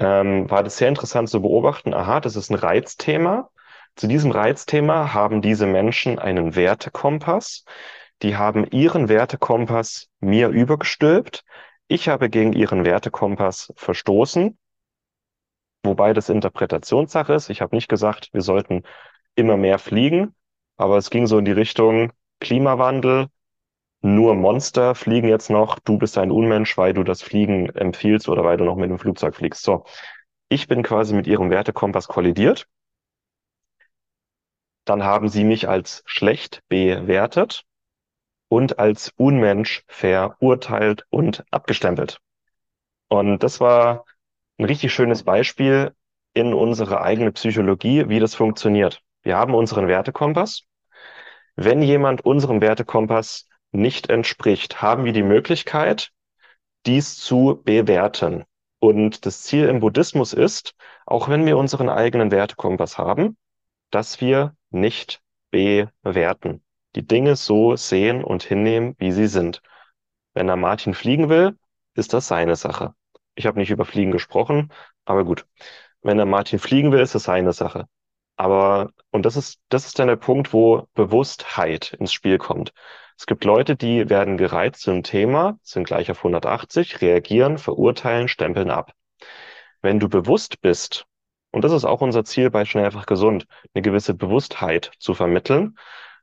ähm, 0.00 0.50
war 0.50 0.64
das 0.64 0.78
sehr 0.78 0.88
interessant 0.88 1.28
zu 1.28 1.42
beobachten. 1.42 1.94
Aha, 1.94 2.20
das 2.20 2.34
ist 2.34 2.50
ein 2.50 2.56
Reizthema. 2.56 3.50
Zu 3.96 4.08
diesem 4.08 4.30
Reizthema 4.30 5.12
haben 5.12 5.42
diese 5.42 5.66
Menschen 5.66 6.18
einen 6.18 6.56
Wertekompass. 6.56 7.64
Die 8.22 8.36
haben 8.36 8.66
ihren 8.70 9.08
Wertekompass 9.08 10.08
mir 10.20 10.48
übergestülpt. 10.48 11.44
Ich 11.86 12.08
habe 12.08 12.30
gegen 12.30 12.52
ihren 12.52 12.84
Wertekompass 12.84 13.72
verstoßen, 13.76 14.58
wobei 15.82 16.12
das 16.12 16.28
Interpretationssache 16.28 17.34
ist. 17.34 17.50
Ich 17.50 17.60
habe 17.60 17.74
nicht 17.76 17.88
gesagt, 17.88 18.30
wir 18.32 18.42
sollten 18.42 18.84
immer 19.34 19.56
mehr 19.56 19.78
fliegen, 19.78 20.34
aber 20.76 20.96
es 20.96 21.10
ging 21.10 21.26
so 21.26 21.38
in 21.38 21.44
die 21.44 21.52
Richtung 21.52 22.12
Klimawandel, 22.40 23.26
nur 24.02 24.34
Monster 24.34 24.94
fliegen 24.94 25.28
jetzt 25.28 25.50
noch, 25.50 25.78
du 25.78 25.98
bist 25.98 26.16
ein 26.18 26.30
Unmensch, 26.30 26.76
weil 26.78 26.94
du 26.94 27.04
das 27.04 27.22
Fliegen 27.22 27.68
empfiehlst 27.70 28.28
oder 28.28 28.44
weil 28.44 28.56
du 28.56 28.64
noch 28.64 28.76
mit 28.76 28.90
dem 28.90 28.98
Flugzeug 28.98 29.36
fliegst. 29.36 29.62
So, 29.62 29.84
ich 30.48 30.68
bin 30.68 30.82
quasi 30.82 31.14
mit 31.14 31.26
ihrem 31.26 31.50
Wertekompass 31.50 32.08
kollidiert. 32.08 32.66
Dann 34.84 35.04
haben 35.04 35.28
sie 35.28 35.44
mich 35.44 35.68
als 35.68 36.02
schlecht 36.06 36.62
bewertet 36.68 37.64
und 38.48 38.78
als 38.78 39.12
Unmensch 39.16 39.84
verurteilt 39.86 41.06
und 41.10 41.44
abgestempelt. 41.50 42.18
Und 43.08 43.42
das 43.42 43.60
war 43.60 44.04
ein 44.58 44.64
richtig 44.64 44.92
schönes 44.92 45.22
Beispiel 45.24 45.94
in 46.32 46.54
unsere 46.54 47.02
eigene 47.02 47.32
Psychologie, 47.32 48.08
wie 48.08 48.20
das 48.20 48.34
funktioniert. 48.34 49.02
Wir 49.22 49.36
haben 49.36 49.54
unseren 49.54 49.88
Wertekompass. 49.88 50.62
Wenn 51.56 51.82
jemand 51.82 52.24
unserem 52.24 52.60
Wertekompass 52.60 53.49
nicht 53.72 54.10
entspricht, 54.10 54.82
haben 54.82 55.04
wir 55.04 55.12
die 55.12 55.22
Möglichkeit, 55.22 56.10
dies 56.86 57.16
zu 57.16 57.60
bewerten. 57.64 58.44
Und 58.78 59.26
das 59.26 59.42
Ziel 59.42 59.66
im 59.68 59.80
Buddhismus 59.80 60.32
ist, 60.32 60.74
auch 61.06 61.28
wenn 61.28 61.44
wir 61.46 61.58
unseren 61.58 61.88
eigenen 61.88 62.30
Wertekompass 62.30 62.98
haben, 62.98 63.36
dass 63.90 64.20
wir 64.20 64.56
nicht 64.70 65.20
bewerten. 65.50 66.62
Die 66.94 67.06
Dinge 67.06 67.36
so 67.36 67.76
sehen 67.76 68.24
und 68.24 68.42
hinnehmen, 68.42 68.94
wie 68.98 69.12
sie 69.12 69.26
sind. 69.26 69.60
Wenn 70.34 70.46
der 70.46 70.56
Martin 70.56 70.94
fliegen 70.94 71.28
will, 71.28 71.58
ist 71.94 72.14
das 72.14 72.28
seine 72.28 72.56
Sache. 72.56 72.94
Ich 73.34 73.46
habe 73.46 73.58
nicht 73.58 73.70
über 73.70 73.84
Fliegen 73.84 74.12
gesprochen, 74.12 74.72
aber 75.04 75.24
gut. 75.24 75.46
Wenn 76.02 76.16
der 76.16 76.26
Martin 76.26 76.58
fliegen 76.58 76.92
will, 76.92 77.00
ist 77.00 77.14
das 77.14 77.24
seine 77.24 77.52
Sache. 77.52 77.86
Aber, 78.36 78.92
und 79.10 79.26
das 79.26 79.36
ist, 79.36 79.60
das 79.68 79.86
ist 79.86 79.98
dann 79.98 80.08
der 80.08 80.16
Punkt, 80.16 80.52
wo 80.52 80.88
Bewusstheit 80.94 81.92
ins 82.00 82.12
Spiel 82.12 82.38
kommt. 82.38 82.72
Es 83.20 83.26
gibt 83.26 83.44
Leute, 83.44 83.76
die 83.76 84.08
werden 84.08 84.38
gereizt 84.38 84.80
zu 84.80 84.90
einem 84.90 85.02
Thema, 85.02 85.58
sind 85.62 85.84
gleich 85.84 86.10
auf 86.10 86.20
180, 86.20 87.02
reagieren, 87.02 87.58
verurteilen, 87.58 88.28
stempeln 88.28 88.70
ab. 88.70 88.94
Wenn 89.82 90.00
du 90.00 90.08
bewusst 90.08 90.62
bist, 90.62 91.04
und 91.50 91.62
das 91.62 91.72
ist 91.72 91.84
auch 91.84 92.00
unser 92.00 92.24
Ziel 92.24 92.48
bei 92.48 92.64
Schnell 92.64 92.86
einfach 92.86 93.04
gesund, 93.04 93.46
eine 93.74 93.82
gewisse 93.82 94.14
Bewusstheit 94.14 94.92
zu 94.98 95.12
vermitteln, 95.12 95.76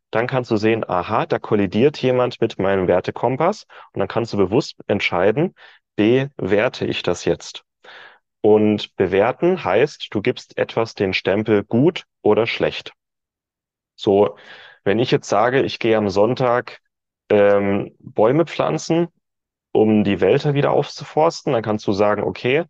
dann 0.09 0.25
kannst 0.25 0.49
du 0.49 0.57
sehen, 0.57 0.89
aha, 0.89 1.27
da 1.27 1.37
kollidiert 1.37 2.01
jemand 2.01 2.41
mit 2.41 2.57
meinem 2.57 2.87
Wertekompass 2.87 3.67
und 3.93 3.99
dann 3.99 4.07
kannst 4.07 4.33
du 4.33 4.37
bewusst 4.37 4.77
entscheiden, 4.87 5.53
bewerte 5.97 6.87
ich 6.87 7.03
das 7.03 7.25
jetzt? 7.25 7.63
Und 8.41 8.95
bewerten 8.95 9.63
heißt, 9.63 10.07
du 10.09 10.23
gibst 10.23 10.57
etwas 10.57 10.95
den 10.95 11.13
Stempel 11.13 11.63
gut 11.63 12.05
oder 12.23 12.47
schlecht. 12.47 12.93
So, 13.95 14.35
wenn 14.83 14.97
ich 14.97 15.11
jetzt 15.11 15.29
sage, 15.29 15.61
ich 15.61 15.77
gehe 15.77 15.95
am 15.95 16.09
Sonntag 16.09 16.79
ähm, 17.29 17.95
Bäume 17.99 18.45
pflanzen, 18.45 19.07
um 19.71 20.03
die 20.03 20.21
Wälder 20.21 20.53
wieder 20.53 20.71
aufzuforsten. 20.71 21.53
Dann 21.53 21.63
kannst 21.63 21.87
du 21.87 21.91
sagen, 21.91 22.23
okay, 22.23 22.65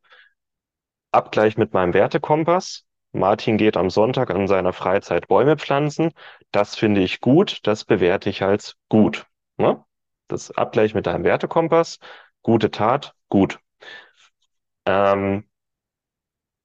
Abgleich 1.12 1.58
mit 1.58 1.74
meinem 1.74 1.94
Wertekompass. 1.94 2.86
Martin 3.12 3.58
geht 3.58 3.78
am 3.78 3.90
Sonntag 3.90 4.30
an 4.30 4.48
seiner 4.48 4.74
Freizeit 4.74 5.28
Bäume 5.28 5.58
pflanzen. 5.58 6.12
Das 6.52 6.76
finde 6.76 7.02
ich 7.02 7.22
gut, 7.22 7.60
das 7.64 7.86
bewerte 7.86 8.30
ich 8.30 8.44
als 8.44 8.76
gut. 8.90 9.26
Ne? 9.58 9.84
Das 10.28 10.52
Abgleich 10.52 10.94
mit 10.94 11.08
deinem 11.08 11.24
Wertekompass, 11.24 12.00
gute 12.42 12.70
Tat, 12.72 13.16
gut. 13.30 13.60
Ähm, 14.86 15.46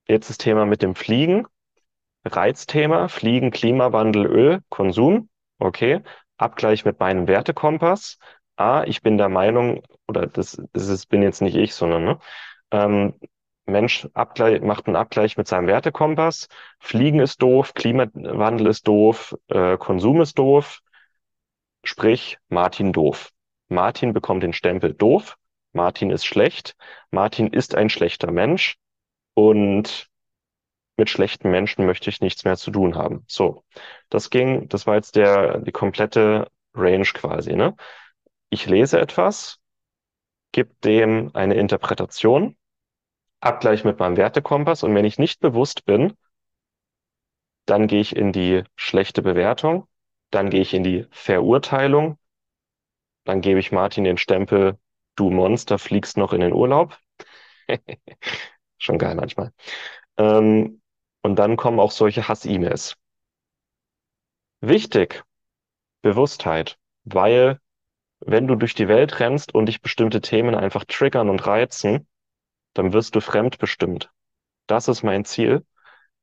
jetzt 0.08 0.30
das 0.30 0.38
Thema 0.38 0.66
mit 0.66 0.82
dem 0.82 0.94
Fliegen. 0.94 1.46
Reizthema, 2.24 3.08
Fliegen, 3.08 3.50
Klimawandel, 3.50 4.26
Öl, 4.26 4.60
Konsum. 4.68 5.28
Okay. 5.58 6.02
Abgleich 6.42 6.84
mit 6.84 7.00
meinem 7.00 7.28
Wertekompass. 7.28 8.18
A, 8.56 8.84
ich 8.84 9.02
bin 9.02 9.18
der 9.18 9.28
Meinung, 9.28 9.82
oder 10.08 10.26
das, 10.26 10.60
das 10.72 10.88
ist, 10.88 11.06
bin 11.06 11.22
jetzt 11.22 11.42
nicht 11.42 11.56
ich, 11.56 11.74
sondern 11.74 12.04
ne, 12.04 12.18
ähm, 12.70 13.14
Mensch 13.66 14.08
Abgleich, 14.14 14.60
macht 14.62 14.86
einen 14.86 14.96
Abgleich 14.96 15.36
mit 15.36 15.46
seinem 15.48 15.66
Wertekompass. 15.68 16.48
Fliegen 16.80 17.20
ist 17.20 17.40
doof, 17.42 17.74
Klimawandel 17.74 18.66
ist 18.66 18.88
doof, 18.88 19.36
äh, 19.48 19.76
Konsum 19.78 20.20
ist 20.20 20.38
doof. 20.38 20.80
Sprich, 21.84 22.38
Martin 22.48 22.92
doof. 22.92 23.30
Martin 23.68 24.12
bekommt 24.12 24.42
den 24.42 24.52
Stempel 24.52 24.94
doof. 24.94 25.36
Martin 25.72 26.10
ist 26.10 26.24
schlecht. 26.24 26.76
Martin 27.10 27.48
ist 27.48 27.74
ein 27.74 27.88
schlechter 27.88 28.30
Mensch. 28.30 28.76
Und 29.34 30.10
mit 30.96 31.10
schlechten 31.10 31.50
Menschen 31.50 31.86
möchte 31.86 32.10
ich 32.10 32.20
nichts 32.20 32.44
mehr 32.44 32.56
zu 32.56 32.70
tun 32.70 32.96
haben. 32.96 33.24
So, 33.28 33.64
das 34.10 34.30
ging, 34.30 34.68
das 34.68 34.86
war 34.86 34.96
jetzt 34.96 35.16
der, 35.16 35.58
die 35.60 35.72
komplette 35.72 36.48
Range 36.74 37.04
quasi, 37.04 37.54
ne? 37.54 37.76
Ich 38.50 38.66
lese 38.66 39.00
etwas, 39.00 39.58
gebe 40.52 40.74
dem 40.84 41.30
eine 41.34 41.54
Interpretation, 41.54 42.56
Abgleich 43.40 43.84
mit 43.84 43.98
meinem 44.00 44.16
Wertekompass 44.16 44.82
und 44.84 44.94
wenn 44.94 45.04
ich 45.04 45.18
nicht 45.18 45.40
bewusst 45.40 45.84
bin, 45.86 46.14
dann 47.66 47.86
gehe 47.88 48.00
ich 48.00 48.14
in 48.16 48.30
die 48.32 48.62
schlechte 48.76 49.20
Bewertung, 49.22 49.88
dann 50.30 50.48
gehe 50.50 50.60
ich 50.62 50.74
in 50.74 50.84
die 50.84 51.06
Verurteilung, 51.10 52.18
dann 53.24 53.40
gebe 53.40 53.60
ich 53.60 53.72
Martin 53.72 54.04
den 54.04 54.18
Stempel, 54.18 54.78
du 55.16 55.30
Monster, 55.30 55.78
fliegst 55.78 56.16
noch 56.16 56.32
in 56.32 56.40
den 56.40 56.52
Urlaub. 56.52 56.98
Schon 58.78 58.98
geil 58.98 59.14
manchmal. 59.14 59.52
Ähm, 60.18 60.81
und 61.22 61.36
dann 61.36 61.56
kommen 61.56 61.80
auch 61.80 61.92
solche 61.92 62.28
Hass-E-Mails. 62.28 62.96
Wichtig, 64.60 65.24
Bewusstheit, 66.02 66.78
weil 67.04 67.58
wenn 68.20 68.46
du 68.46 68.54
durch 68.54 68.74
die 68.74 68.88
Welt 68.88 69.18
rennst 69.20 69.54
und 69.54 69.66
dich 69.66 69.82
bestimmte 69.82 70.20
Themen 70.20 70.54
einfach 70.54 70.84
triggern 70.84 71.28
und 71.28 71.46
reizen, 71.46 72.06
dann 72.74 72.92
wirst 72.92 73.14
du 73.14 73.20
fremdbestimmt. 73.20 74.10
Das 74.66 74.88
ist 74.88 75.02
mein 75.02 75.24
Ziel. 75.24 75.64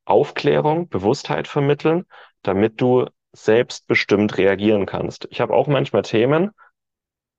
Aufklärung, 0.05 0.89
Bewusstheit 0.89 1.47
vermitteln, 1.47 2.05
damit 2.41 2.81
du 2.81 3.05
selbstbestimmt 3.31 4.37
reagieren 4.37 4.85
kannst. 4.85 5.27
Ich 5.29 5.41
habe 5.41 5.53
auch 5.53 5.67
manchmal 5.67 6.01
Themen, 6.01 6.51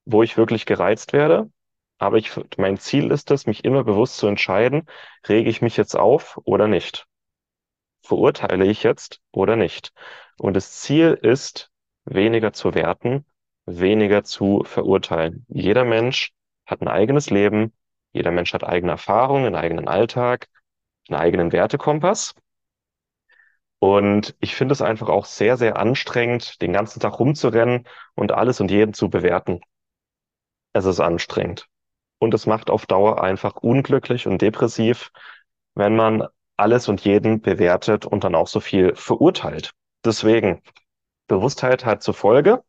wo 0.05 0.23
ich 0.23 0.37
wirklich 0.37 0.67
gereizt 0.67 1.13
werde, 1.13 1.51
aber 1.99 2.19
ich, 2.19 2.31
mein 2.59 2.79
Ziel 2.79 3.11
ist 3.11 3.31
es, 3.31 3.47
mich 3.47 3.65
immer 3.65 3.83
bewusst 3.85 4.19
zu 4.19 4.27
entscheiden, 4.27 4.87
rege 5.29 5.51
ich 5.51 5.63
mich 5.63 5.77
jetzt 5.77 5.97
auf 5.97 6.39
oder 6.45 6.69
nicht 6.69 7.07
verurteile 8.03 8.67
ich 8.67 8.83
jetzt 8.83 9.21
oder 9.33 9.57
nicht? 9.57 9.93
Und 10.39 10.55
das 10.55 10.81
Ziel 10.81 11.19
ist, 11.21 11.71
weniger 12.05 12.53
zu 12.53 12.75
werten, 12.75 13.25
weniger 13.67 14.25
zu 14.25 14.63
verurteilen. 14.65 15.45
Jeder 15.49 15.85
Mensch 15.85 16.33
hat 16.67 16.81
ein 16.83 16.89
eigenes 16.89 17.31
Leben, 17.31 17.73
jeder 18.13 18.31
Mensch 18.31 18.53
hat 18.55 18.65
eigene 18.65 18.93
Erfahrungen, 18.93 19.47
einen 19.47 19.57
eigenen 19.57 19.89
Alltag, 19.89 20.49
einen 21.09 21.21
eigenen 21.21 21.53
Wertekompass. 21.53 22.35
Und 23.79 24.37
ich 24.41 24.55
finde 24.55 24.73
es 24.73 24.83
einfach 24.83 25.09
auch 25.09 25.25
sehr, 25.25 25.57
sehr 25.57 25.79
anstrengend, 25.79 26.61
den 26.61 26.73
ganzen 26.73 27.01
Tag 27.01 27.19
rumzurennen 27.19 27.87
und 28.15 28.33
alles 28.33 28.61
und 28.61 28.71
jeden 28.71 28.93
zu 28.93 29.09
bewerten. 29.09 29.61
Es 30.73 30.85
ist 30.85 31.01
anstrengend. 31.01 31.67
Und 32.19 32.35
es 32.35 32.47
macht 32.47 32.71
auf 32.71 32.87
Dauer 32.87 33.23
einfach 33.23 33.57
unglücklich 33.57 34.27
und 34.27 34.43
depressiv, 34.43 35.11
wenn 35.75 35.97
man 35.97 36.27
alles 36.61 36.89
und 36.89 37.01
jeden 37.03 37.41
bewertet 37.41 38.07
und 38.07 38.25
dann 38.25 38.35
auch 38.35 38.47
so 38.47 38.61
viel 38.61 38.95
verurteilt. 38.95 39.73
Deswegen, 40.05 40.63
Bewusstheit 41.27 41.85
hat 41.85 42.03
zur 42.03 42.15
Folge, 42.15 42.63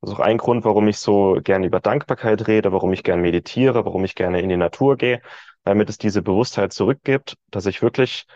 das 0.00 0.10
ist 0.10 0.16
auch 0.16 0.20
ein 0.20 0.38
Grund, 0.38 0.64
warum 0.64 0.88
ich 0.88 0.98
so 0.98 1.38
gerne 1.42 1.66
über 1.66 1.80
Dankbarkeit 1.80 2.46
rede, 2.48 2.72
warum 2.72 2.92
ich 2.92 3.04
gerne 3.04 3.22
meditiere, 3.22 3.84
warum 3.84 4.04
ich 4.04 4.14
gerne 4.14 4.40
in 4.40 4.48
die 4.48 4.56
Natur 4.56 4.96
gehe, 4.96 5.20
damit 5.64 5.90
es 5.90 5.98
diese 5.98 6.22
Bewusstheit 6.22 6.72
zurückgibt, 6.72 7.36
dass 7.50 7.66
ich 7.66 7.82
wirklich 7.82 8.26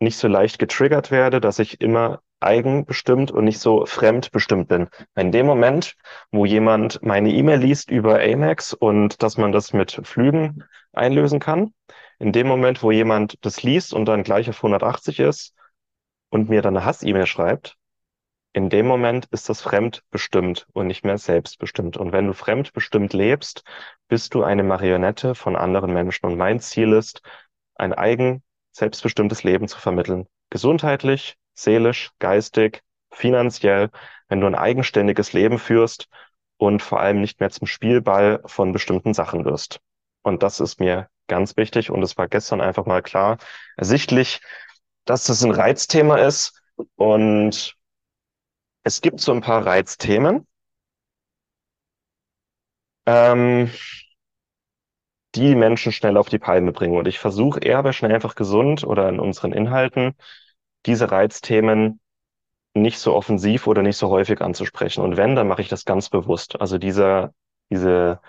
nicht 0.00 0.16
so 0.18 0.28
leicht 0.28 0.58
getriggert 0.58 1.10
werde, 1.10 1.40
dass 1.40 1.58
ich 1.58 1.80
immer 1.80 2.20
eigenbestimmt 2.40 3.30
und 3.32 3.44
nicht 3.44 3.58
so 3.58 3.84
fremdbestimmt 3.86 4.68
bin. 4.68 4.88
In 5.16 5.32
dem 5.32 5.46
Moment, 5.46 5.96
wo 6.30 6.44
jemand 6.44 7.02
meine 7.02 7.30
E-Mail 7.32 7.58
liest 7.58 7.90
über 7.90 8.20
Amex 8.20 8.74
und 8.74 9.22
dass 9.22 9.38
man 9.38 9.50
das 9.50 9.72
mit 9.72 10.00
Flügen 10.04 10.62
einlösen 10.92 11.40
kann, 11.40 11.72
in 12.18 12.32
dem 12.32 12.46
Moment, 12.46 12.82
wo 12.82 12.90
jemand 12.90 13.36
das 13.42 13.62
liest 13.62 13.92
und 13.92 14.06
dann 14.06 14.22
gleich 14.22 14.48
auf 14.48 14.56
180 14.56 15.20
ist 15.20 15.54
und 16.30 16.48
mir 16.48 16.62
dann 16.62 16.76
eine 16.76 16.84
Hass-E-Mail 16.84 17.26
schreibt, 17.26 17.76
in 18.52 18.70
dem 18.70 18.86
Moment 18.86 19.26
ist 19.26 19.48
das 19.48 19.60
fremdbestimmt 19.60 20.66
und 20.72 20.86
nicht 20.86 21.04
mehr 21.04 21.18
selbstbestimmt. 21.18 21.96
Und 21.96 22.12
wenn 22.12 22.26
du 22.26 22.32
fremdbestimmt 22.32 23.12
lebst, 23.12 23.62
bist 24.08 24.34
du 24.34 24.42
eine 24.42 24.64
Marionette 24.64 25.34
von 25.34 25.54
anderen 25.54 25.92
Menschen. 25.92 26.26
Und 26.26 26.36
mein 26.36 26.58
Ziel 26.58 26.92
ist, 26.92 27.22
ein 27.76 27.92
eigen, 27.92 28.42
selbstbestimmtes 28.72 29.44
Leben 29.44 29.68
zu 29.68 29.78
vermitteln. 29.78 30.26
Gesundheitlich, 30.50 31.36
seelisch, 31.54 32.10
geistig, 32.18 32.82
finanziell, 33.12 33.90
wenn 34.28 34.40
du 34.40 34.46
ein 34.46 34.54
eigenständiges 34.54 35.32
Leben 35.32 35.58
führst 35.58 36.08
und 36.56 36.82
vor 36.82 37.00
allem 37.00 37.20
nicht 37.20 37.40
mehr 37.40 37.50
zum 37.50 37.66
Spielball 37.66 38.42
von 38.46 38.72
bestimmten 38.72 39.14
Sachen 39.14 39.44
wirst. 39.44 39.80
Und 40.22 40.42
das 40.42 40.58
ist 40.58 40.80
mir 40.80 41.08
ganz 41.28 41.56
wichtig. 41.56 41.90
Und 41.90 42.02
es 42.02 42.16
war 42.18 42.28
gestern 42.28 42.60
einfach 42.60 42.86
mal 42.86 43.02
klar, 43.02 43.38
ersichtlich, 43.76 44.40
dass 45.04 45.24
das 45.24 45.42
ein 45.42 45.52
Reizthema 45.52 46.16
ist. 46.16 46.60
Und 46.96 47.76
es 48.82 49.00
gibt 49.00 49.20
so 49.20 49.32
ein 49.32 49.40
paar 49.40 49.64
Reizthemen, 49.66 50.46
ähm, 53.06 53.70
die 55.34 55.54
Menschen 55.54 55.92
schnell 55.92 56.16
auf 56.16 56.28
die 56.28 56.38
Palme 56.38 56.72
bringen. 56.72 56.96
Und 56.96 57.06
ich 57.08 57.18
versuche 57.18 57.60
eher 57.60 57.82
bei 57.82 57.92
Schnell 57.92 58.12
einfach 58.14 58.34
gesund 58.34 58.84
oder 58.84 59.08
in 59.08 59.20
unseren 59.20 59.52
Inhalten 59.52 60.14
diese 60.86 61.10
Reizthemen 61.10 62.00
nicht 62.74 62.98
so 62.98 63.14
offensiv 63.14 63.66
oder 63.66 63.82
nicht 63.82 63.96
so 63.96 64.08
häufig 64.10 64.40
anzusprechen. 64.40 65.02
Und 65.04 65.16
wenn, 65.16 65.36
dann 65.36 65.48
mache 65.48 65.62
ich 65.62 65.68
das 65.68 65.84
ganz 65.84 66.08
bewusst. 66.10 66.60
Also 66.60 66.78
dieser, 66.78 67.34
diese, 67.70 68.20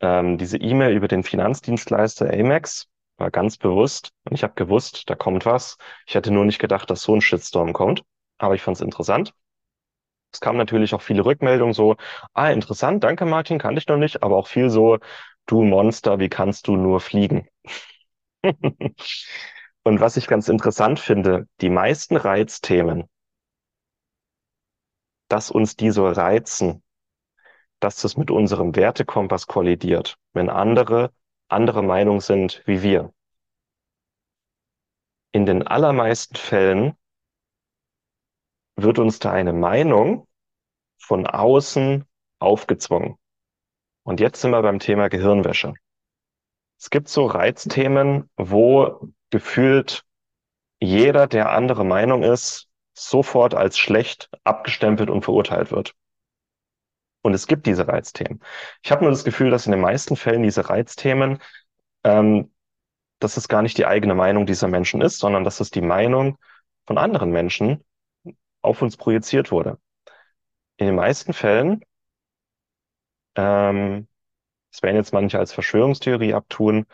ähm, 0.00 0.38
diese 0.38 0.58
E-Mail 0.58 0.94
über 0.96 1.08
den 1.08 1.22
Finanzdienstleister 1.22 2.32
Amex 2.32 2.86
war 3.16 3.30
ganz 3.30 3.56
bewusst. 3.56 4.10
Und 4.24 4.34
ich 4.34 4.42
habe 4.42 4.54
gewusst, 4.54 5.04
da 5.10 5.14
kommt 5.14 5.46
was. 5.46 5.76
Ich 6.06 6.14
hätte 6.14 6.30
nur 6.30 6.44
nicht 6.44 6.58
gedacht, 6.58 6.90
dass 6.90 7.02
so 7.02 7.14
ein 7.14 7.20
Shitstorm 7.20 7.72
kommt. 7.72 8.02
Aber 8.38 8.54
ich 8.54 8.62
fand 8.62 8.76
es 8.76 8.80
interessant. 8.80 9.34
Es 10.32 10.40
kamen 10.40 10.58
natürlich 10.58 10.94
auch 10.94 11.02
viele 11.02 11.24
Rückmeldungen 11.24 11.74
so, 11.74 11.96
ah, 12.34 12.50
interessant, 12.50 13.02
danke 13.04 13.24
Martin, 13.24 13.58
kannte 13.58 13.78
ich 13.80 13.88
noch 13.88 13.96
nicht, 13.96 14.22
aber 14.22 14.36
auch 14.36 14.46
viel 14.46 14.70
so, 14.70 14.98
du 15.46 15.62
Monster, 15.62 16.18
wie 16.18 16.28
kannst 16.28 16.66
du 16.68 16.76
nur 16.76 17.00
fliegen? 17.00 17.48
Und 19.84 20.00
was 20.00 20.16
ich 20.16 20.26
ganz 20.26 20.48
interessant 20.48 21.00
finde, 21.00 21.46
die 21.60 21.70
meisten 21.70 22.16
Reizthemen, 22.16 23.08
dass 25.28 25.50
uns 25.50 25.76
die 25.76 25.90
so 25.90 26.06
reizen, 26.06 26.82
dass 27.80 28.00
das 28.00 28.16
mit 28.16 28.30
unserem 28.30 28.74
Wertekompass 28.76 29.46
kollidiert, 29.46 30.16
wenn 30.32 30.50
andere 30.50 31.12
andere 31.48 31.82
Meinung 31.82 32.20
sind 32.20 32.62
wie 32.66 32.82
wir. 32.82 33.12
In 35.32 35.46
den 35.46 35.66
allermeisten 35.66 36.36
Fällen 36.36 36.96
wird 38.76 38.98
uns 38.98 39.18
da 39.18 39.32
eine 39.32 39.52
Meinung 39.52 40.26
von 40.98 41.26
außen 41.26 42.04
aufgezwungen. 42.38 43.16
Und 44.04 44.20
jetzt 44.20 44.40
sind 44.40 44.52
wir 44.52 44.62
beim 44.62 44.78
Thema 44.78 45.08
Gehirnwäsche. 45.08 45.74
Es 46.78 46.90
gibt 46.90 47.08
so 47.08 47.26
Reizthemen, 47.26 48.30
wo 48.36 49.10
gefühlt 49.30 50.04
jeder, 50.80 51.26
der 51.26 51.50
andere 51.50 51.84
Meinung 51.84 52.22
ist, 52.22 52.68
sofort 52.94 53.54
als 53.54 53.78
schlecht 53.78 54.30
abgestempelt 54.44 55.10
und 55.10 55.22
verurteilt 55.22 55.72
wird. 55.72 55.94
Und 57.22 57.34
es 57.34 57.46
gibt 57.46 57.66
diese 57.66 57.88
Reizthemen. 57.88 58.40
Ich 58.82 58.90
habe 58.90 59.02
nur 59.02 59.10
das 59.10 59.24
Gefühl, 59.24 59.50
dass 59.50 59.66
in 59.66 59.72
den 59.72 59.80
meisten 59.80 60.16
Fällen 60.16 60.42
diese 60.42 60.68
Reizthemen, 60.68 61.38
ähm, 62.04 62.52
dass 63.18 63.36
es 63.36 63.48
gar 63.48 63.62
nicht 63.62 63.78
die 63.78 63.86
eigene 63.86 64.14
Meinung 64.14 64.46
dieser 64.46 64.68
Menschen 64.68 65.00
ist, 65.00 65.18
sondern 65.18 65.44
dass 65.44 65.60
es 65.60 65.70
die 65.70 65.80
Meinung 65.80 66.38
von 66.86 66.98
anderen 66.98 67.30
Menschen 67.30 67.84
auf 68.62 68.82
uns 68.82 68.96
projiziert 68.96 69.50
wurde. 69.50 69.78
In 70.76 70.86
den 70.86 70.94
meisten 70.94 71.32
Fällen, 71.32 71.84
ähm, 73.34 74.08
das 74.70 74.82
werden 74.82 74.96
jetzt 74.96 75.12
manche 75.12 75.38
als 75.38 75.52
Verschwörungstheorie 75.52 76.34
abtun, 76.34 76.86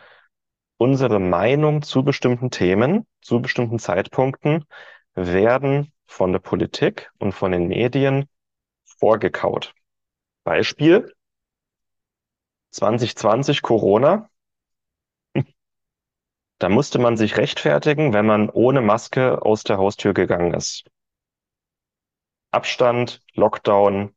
unsere 0.77 1.19
Meinung 1.19 1.81
zu 1.81 2.03
bestimmten 2.03 2.51
Themen, 2.51 3.05
zu 3.21 3.41
bestimmten 3.41 3.79
Zeitpunkten 3.79 4.65
werden 5.13 5.91
von 6.05 6.31
der 6.31 6.39
Politik 6.39 7.11
und 7.19 7.31
von 7.31 7.51
den 7.51 7.67
Medien 7.67 8.27
vorgekaut. 8.85 9.73
Beispiel 10.45 11.11
2020 12.69 13.61
Corona. 13.61 14.29
Da 16.57 16.69
musste 16.69 16.99
man 16.99 17.17
sich 17.17 17.35
rechtfertigen, 17.35 18.13
wenn 18.13 18.25
man 18.25 18.49
ohne 18.49 18.79
Maske 18.79 19.41
aus 19.41 19.63
der 19.63 19.77
Haustür 19.77 20.13
gegangen 20.13 20.53
ist. 20.53 20.89
Abstand, 22.51 23.21
Lockdown, 23.33 24.15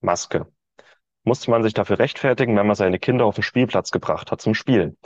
Maske. 0.00 0.50
Musste 1.24 1.50
man 1.50 1.62
sich 1.62 1.74
dafür 1.74 1.98
rechtfertigen, 1.98 2.56
wenn 2.56 2.66
man 2.66 2.76
seine 2.76 2.98
Kinder 2.98 3.26
auf 3.26 3.34
den 3.34 3.44
Spielplatz 3.44 3.90
gebracht 3.90 4.30
hat 4.30 4.40
zum 4.40 4.54
Spielen. 4.54 4.96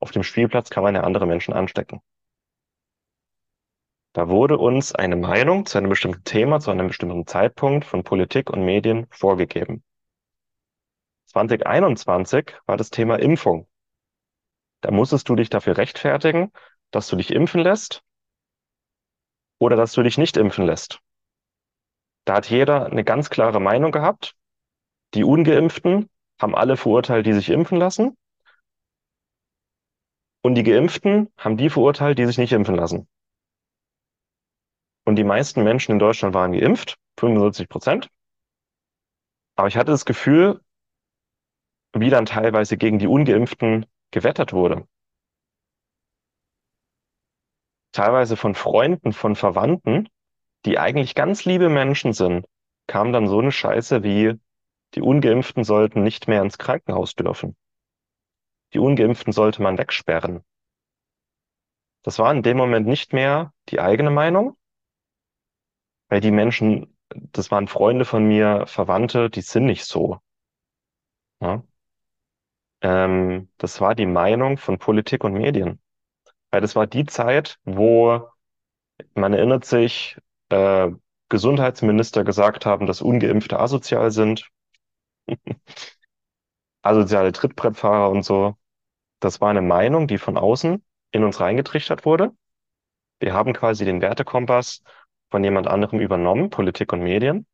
Auf 0.00 0.10
dem 0.10 0.24
Spielplatz 0.24 0.70
kann 0.70 0.82
man 0.82 0.96
ja 0.96 1.02
andere 1.02 1.26
Menschen 1.26 1.54
anstecken. 1.54 2.00
Da 4.16 4.30
wurde 4.30 4.56
uns 4.56 4.94
eine 4.94 5.14
Meinung 5.14 5.66
zu 5.66 5.76
einem 5.76 5.90
bestimmten 5.90 6.24
Thema, 6.24 6.58
zu 6.58 6.70
einem 6.70 6.86
bestimmten 6.86 7.26
Zeitpunkt 7.26 7.84
von 7.84 8.02
Politik 8.02 8.48
und 8.48 8.64
Medien 8.64 9.06
vorgegeben. 9.10 9.84
2021 11.26 12.54
war 12.64 12.78
das 12.78 12.88
Thema 12.88 13.16
Impfung. 13.16 13.68
Da 14.80 14.90
musstest 14.90 15.28
du 15.28 15.36
dich 15.36 15.50
dafür 15.50 15.76
rechtfertigen, 15.76 16.50
dass 16.92 17.08
du 17.08 17.16
dich 17.16 17.30
impfen 17.30 17.60
lässt 17.60 18.02
oder 19.58 19.76
dass 19.76 19.92
du 19.92 20.02
dich 20.02 20.16
nicht 20.16 20.38
impfen 20.38 20.64
lässt. 20.64 21.02
Da 22.24 22.36
hat 22.36 22.48
jeder 22.48 22.86
eine 22.86 23.04
ganz 23.04 23.28
klare 23.28 23.60
Meinung 23.60 23.92
gehabt. 23.92 24.34
Die 25.12 25.24
Ungeimpften 25.24 26.08
haben 26.40 26.54
alle 26.54 26.78
verurteilt, 26.78 27.26
die 27.26 27.34
sich 27.34 27.50
impfen 27.50 27.76
lassen. 27.76 28.16
Und 30.40 30.54
die 30.54 30.62
Geimpften 30.62 31.30
haben 31.36 31.58
die 31.58 31.68
verurteilt, 31.68 32.18
die 32.18 32.24
sich 32.24 32.38
nicht 32.38 32.54
impfen 32.54 32.76
lassen. 32.76 33.06
Und 35.06 35.14
die 35.14 35.24
meisten 35.24 35.62
Menschen 35.62 35.92
in 35.92 35.98
Deutschland 36.00 36.34
waren 36.34 36.52
geimpft, 36.52 36.98
75 37.20 37.68
Prozent. 37.68 38.10
Aber 39.54 39.68
ich 39.68 39.76
hatte 39.76 39.92
das 39.92 40.04
Gefühl, 40.04 40.60
wie 41.94 42.10
dann 42.10 42.26
teilweise 42.26 42.76
gegen 42.76 42.98
die 42.98 43.06
Ungeimpften 43.06 43.86
gewettert 44.10 44.52
wurde. 44.52 44.86
Teilweise 47.92 48.36
von 48.36 48.54
Freunden, 48.56 49.12
von 49.12 49.36
Verwandten, 49.36 50.08
die 50.66 50.78
eigentlich 50.78 51.14
ganz 51.14 51.44
liebe 51.44 51.68
Menschen 51.68 52.12
sind, 52.12 52.44
kam 52.88 53.12
dann 53.12 53.28
so 53.28 53.38
eine 53.38 53.52
Scheiße 53.52 54.02
wie, 54.02 54.34
die 54.94 55.02
Ungeimpften 55.02 55.62
sollten 55.62 56.02
nicht 56.02 56.26
mehr 56.26 56.42
ins 56.42 56.58
Krankenhaus 56.58 57.14
dürfen. 57.14 57.56
Die 58.74 58.80
Ungeimpften 58.80 59.32
sollte 59.32 59.62
man 59.62 59.78
wegsperren. 59.78 60.42
Das 62.02 62.18
war 62.18 62.32
in 62.32 62.42
dem 62.42 62.56
Moment 62.56 62.88
nicht 62.88 63.12
mehr 63.12 63.52
die 63.68 63.80
eigene 63.80 64.10
Meinung, 64.10 64.56
weil 66.08 66.20
die 66.20 66.30
Menschen, 66.30 66.96
das 67.10 67.50
waren 67.50 67.68
Freunde 67.68 68.04
von 68.04 68.26
mir, 68.26 68.66
Verwandte, 68.66 69.30
die 69.30 69.42
sind 69.42 69.66
nicht 69.66 69.84
so. 69.84 70.20
Ja? 71.40 71.62
Ähm, 72.80 73.48
das 73.58 73.80
war 73.80 73.94
die 73.94 74.06
Meinung 74.06 74.58
von 74.58 74.78
Politik 74.78 75.24
und 75.24 75.32
Medien. 75.34 75.80
Weil 76.50 76.60
das 76.60 76.76
war 76.76 76.86
die 76.86 77.06
Zeit, 77.06 77.58
wo 77.64 78.28
man 79.14 79.32
erinnert 79.34 79.64
sich, 79.64 80.18
äh, 80.50 80.90
Gesundheitsminister 81.28 82.24
gesagt 82.24 82.66
haben, 82.66 82.86
dass 82.86 83.02
Ungeimpfte 83.02 83.58
asozial 83.58 84.10
sind. 84.10 84.48
Asoziale 86.82 87.32
Trittbrettfahrer 87.32 88.10
und 88.10 88.22
so. 88.24 88.56
Das 89.20 89.40
war 89.40 89.50
eine 89.50 89.62
Meinung, 89.62 90.08
die 90.08 90.18
von 90.18 90.38
außen 90.38 90.84
in 91.10 91.24
uns 91.24 91.40
reingetrichtert 91.40 92.04
wurde. 92.04 92.32
Wir 93.20 93.34
haben 93.34 93.52
quasi 93.54 93.84
den 93.84 94.00
Wertekompass 94.00 94.82
von 95.30 95.44
jemand 95.44 95.66
anderem 95.66 96.00
übernommen, 96.00 96.50
Politik 96.50 96.92
und 96.92 97.00
Medien. 97.00 97.46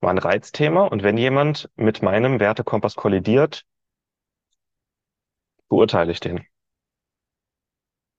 War 0.00 0.10
ein 0.10 0.18
Reizthema. 0.18 0.86
Und 0.86 1.02
wenn 1.02 1.16
jemand 1.16 1.70
mit 1.76 2.02
meinem 2.02 2.40
Wertekompass 2.40 2.94
kollidiert, 2.94 3.64
beurteile 5.68 6.12
ich 6.12 6.20
den. 6.20 6.46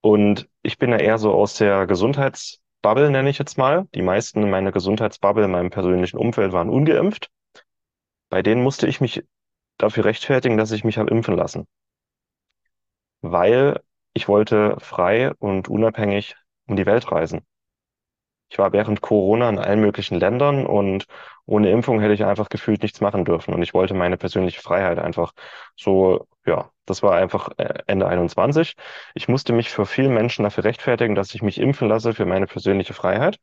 Und 0.02 0.50
ich 0.62 0.78
bin 0.78 0.92
ja 0.92 0.98
eher 0.98 1.18
so 1.18 1.34
aus 1.34 1.56
der 1.56 1.88
Gesundheits- 1.88 2.62
Bubble, 2.82 3.10
nenne 3.10 3.30
ich 3.30 3.38
jetzt 3.38 3.58
mal. 3.58 3.88
Die 3.96 4.02
meisten 4.02 4.44
in 4.44 4.50
meiner 4.50 4.72
Gesundheitsbubble, 4.72 5.46
in 5.46 5.52
meinem 5.52 5.70
persönlichen 5.70 6.18
Umfeld 6.18 6.54
waren 6.54 6.70
ungeimpft. 6.70 7.30
Bei 8.30 8.42
denen 8.42 8.64
musste 8.64 8.88
ich 8.88 9.02
mich 9.02 9.24
dafür 9.78 10.06
rechtfertigen, 10.06 10.58
dass 10.58 10.72
ich 10.72 10.84
mich 10.84 10.98
habe 10.98 11.10
impfen 11.10 11.36
lassen. 11.36 11.68
Weil 13.22 13.82
ich 14.14 14.28
wollte 14.28 14.78
frei 14.80 15.34
und 15.36 15.68
unabhängig 15.68 16.36
um 16.68 16.76
die 16.76 16.86
Welt 16.86 17.12
reisen. 17.12 17.46
Ich 18.50 18.58
war 18.60 18.72
während 18.74 19.02
Corona 19.02 19.50
in 19.50 19.60
allen 19.60 19.82
möglichen 19.82 20.20
Ländern 20.20 20.66
und 20.66 21.06
ohne 21.46 21.70
Impfung 21.72 22.00
hätte 22.02 22.14
ich 22.14 22.26
einfach 22.26 22.50
gefühlt 22.50 22.82
nichts 22.82 23.02
machen 23.02 23.26
dürfen. 23.26 23.54
Und 23.54 23.62
ich 23.62 23.74
wollte 23.74 23.94
meine 23.94 24.18
persönliche 24.18 24.62
Freiheit 24.62 25.00
einfach 25.00 25.34
so, 25.76 26.28
ja, 26.46 26.72
das 26.86 27.04
war 27.04 27.16
einfach 27.16 27.50
äh, 27.58 27.84
Ende 27.88 28.08
21. 28.08 28.76
Ich 29.16 29.28
musste 29.28 29.54
mich 29.54 29.70
für 29.70 29.86
viele 29.86 30.10
Menschen 30.10 30.44
dafür 30.44 30.64
rechtfertigen, 30.64 31.16
dass 31.16 31.34
ich 31.34 31.42
mich 31.42 31.60
impfen 31.60 31.90
lasse 31.90 32.14
für 32.14 32.26
meine 32.26 32.48
persönliche 32.48 32.94
Freiheit. 32.94 33.40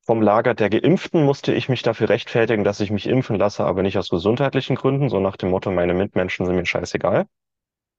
Vom 0.00 0.22
Lager 0.22 0.54
der 0.54 0.70
Geimpften 0.70 1.22
musste 1.24 1.52
ich 1.52 1.68
mich 1.68 1.82
dafür 1.82 2.08
rechtfertigen, 2.08 2.64
dass 2.64 2.80
ich 2.80 2.90
mich 2.90 3.06
impfen 3.06 3.36
lasse, 3.36 3.64
aber 3.64 3.82
nicht 3.82 3.98
aus 3.98 4.08
gesundheitlichen 4.08 4.74
Gründen, 4.74 5.10
so 5.10 5.20
nach 5.20 5.36
dem 5.36 5.50
Motto, 5.50 5.70
meine 5.70 5.94
Mitmenschen 5.94 6.46
sind 6.46 6.56
mir 6.56 6.64
scheißegal. 6.64 7.26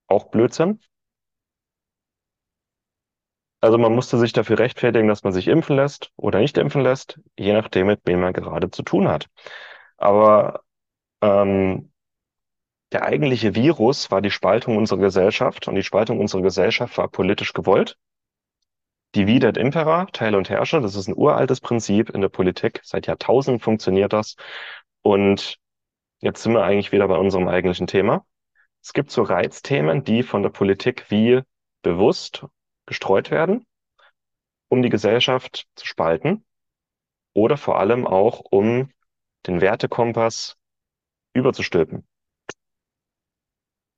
Auch 0.08 0.32
Blödsinn. 0.32 0.80
Also 3.62 3.78
man 3.78 3.94
musste 3.94 4.18
sich 4.18 4.34
dafür 4.34 4.60
rechtfertigen, 4.60 5.08
dass 5.08 5.24
man 5.24 5.34
sich 5.34 5.48
impfen 5.48 5.76
lässt 5.76 6.12
oder 6.16 6.40
nicht 6.40 6.58
impfen 6.58 6.82
lässt, 6.82 7.20
je 7.38 7.54
nachdem, 7.54 7.88
mit 7.88 8.02
wem 8.06 8.22
man 8.22 8.34
gerade 8.34 8.72
zu 8.72 8.84
tun 8.84 9.08
hat. 9.10 9.28
Aber 9.98 10.62
ähm, 11.22 11.92
der 12.92 13.04
eigentliche 13.04 13.56
Virus 13.56 14.12
war 14.12 14.22
die 14.22 14.32
Spaltung 14.32 14.78
unserer 14.78 15.00
Gesellschaft 15.00 15.68
und 15.68 15.76
die 15.76 15.84
Spaltung 15.84 16.20
unserer 16.20 16.42
Gesellschaft 16.42 16.98
war 16.98 17.08
politisch 17.10 17.54
gewollt. 17.54 17.98
Divide 19.16 19.48
et 19.48 19.58
impera, 19.58 20.06
teile 20.06 20.38
und 20.38 20.50
herrsche, 20.50 20.82
das 20.82 20.96
ist 20.96 21.08
ein 21.08 21.16
uraltes 21.16 21.62
Prinzip 21.62 22.10
in 22.12 22.22
der 22.22 22.30
Politik. 22.30 22.80
Seit 22.84 23.08
Jahrtausenden 23.08 23.60
funktioniert 23.60 24.14
das. 24.14 24.36
Und 25.02 25.58
jetzt 26.20 26.44
sind 26.44 26.54
wir 26.54 26.64
eigentlich 26.64 26.92
wieder 26.92 27.08
bei 27.08 27.18
unserem 27.18 27.48
eigentlichen 27.48 27.88
Thema. 27.88 28.26
Es 28.82 28.94
gibt 28.94 29.12
so 29.12 29.24
Reizthemen, 29.24 30.04
die 30.04 30.24
von 30.24 30.44
der 30.44 30.50
Politik 30.50 31.06
wie 31.10 31.42
bewusst 31.82 32.46
gestreut 32.90 33.32
werden, 33.32 33.66
um 34.68 34.82
die 34.82 34.90
Gesellschaft 34.90 35.68
zu 35.76 35.86
spalten 35.86 36.44
oder 37.34 37.56
vor 37.56 37.80
allem 37.80 38.06
auch, 38.06 38.42
um 38.50 38.92
den 39.48 39.62
Wertekompass 39.62 40.58
überzustülpen. 41.34 42.06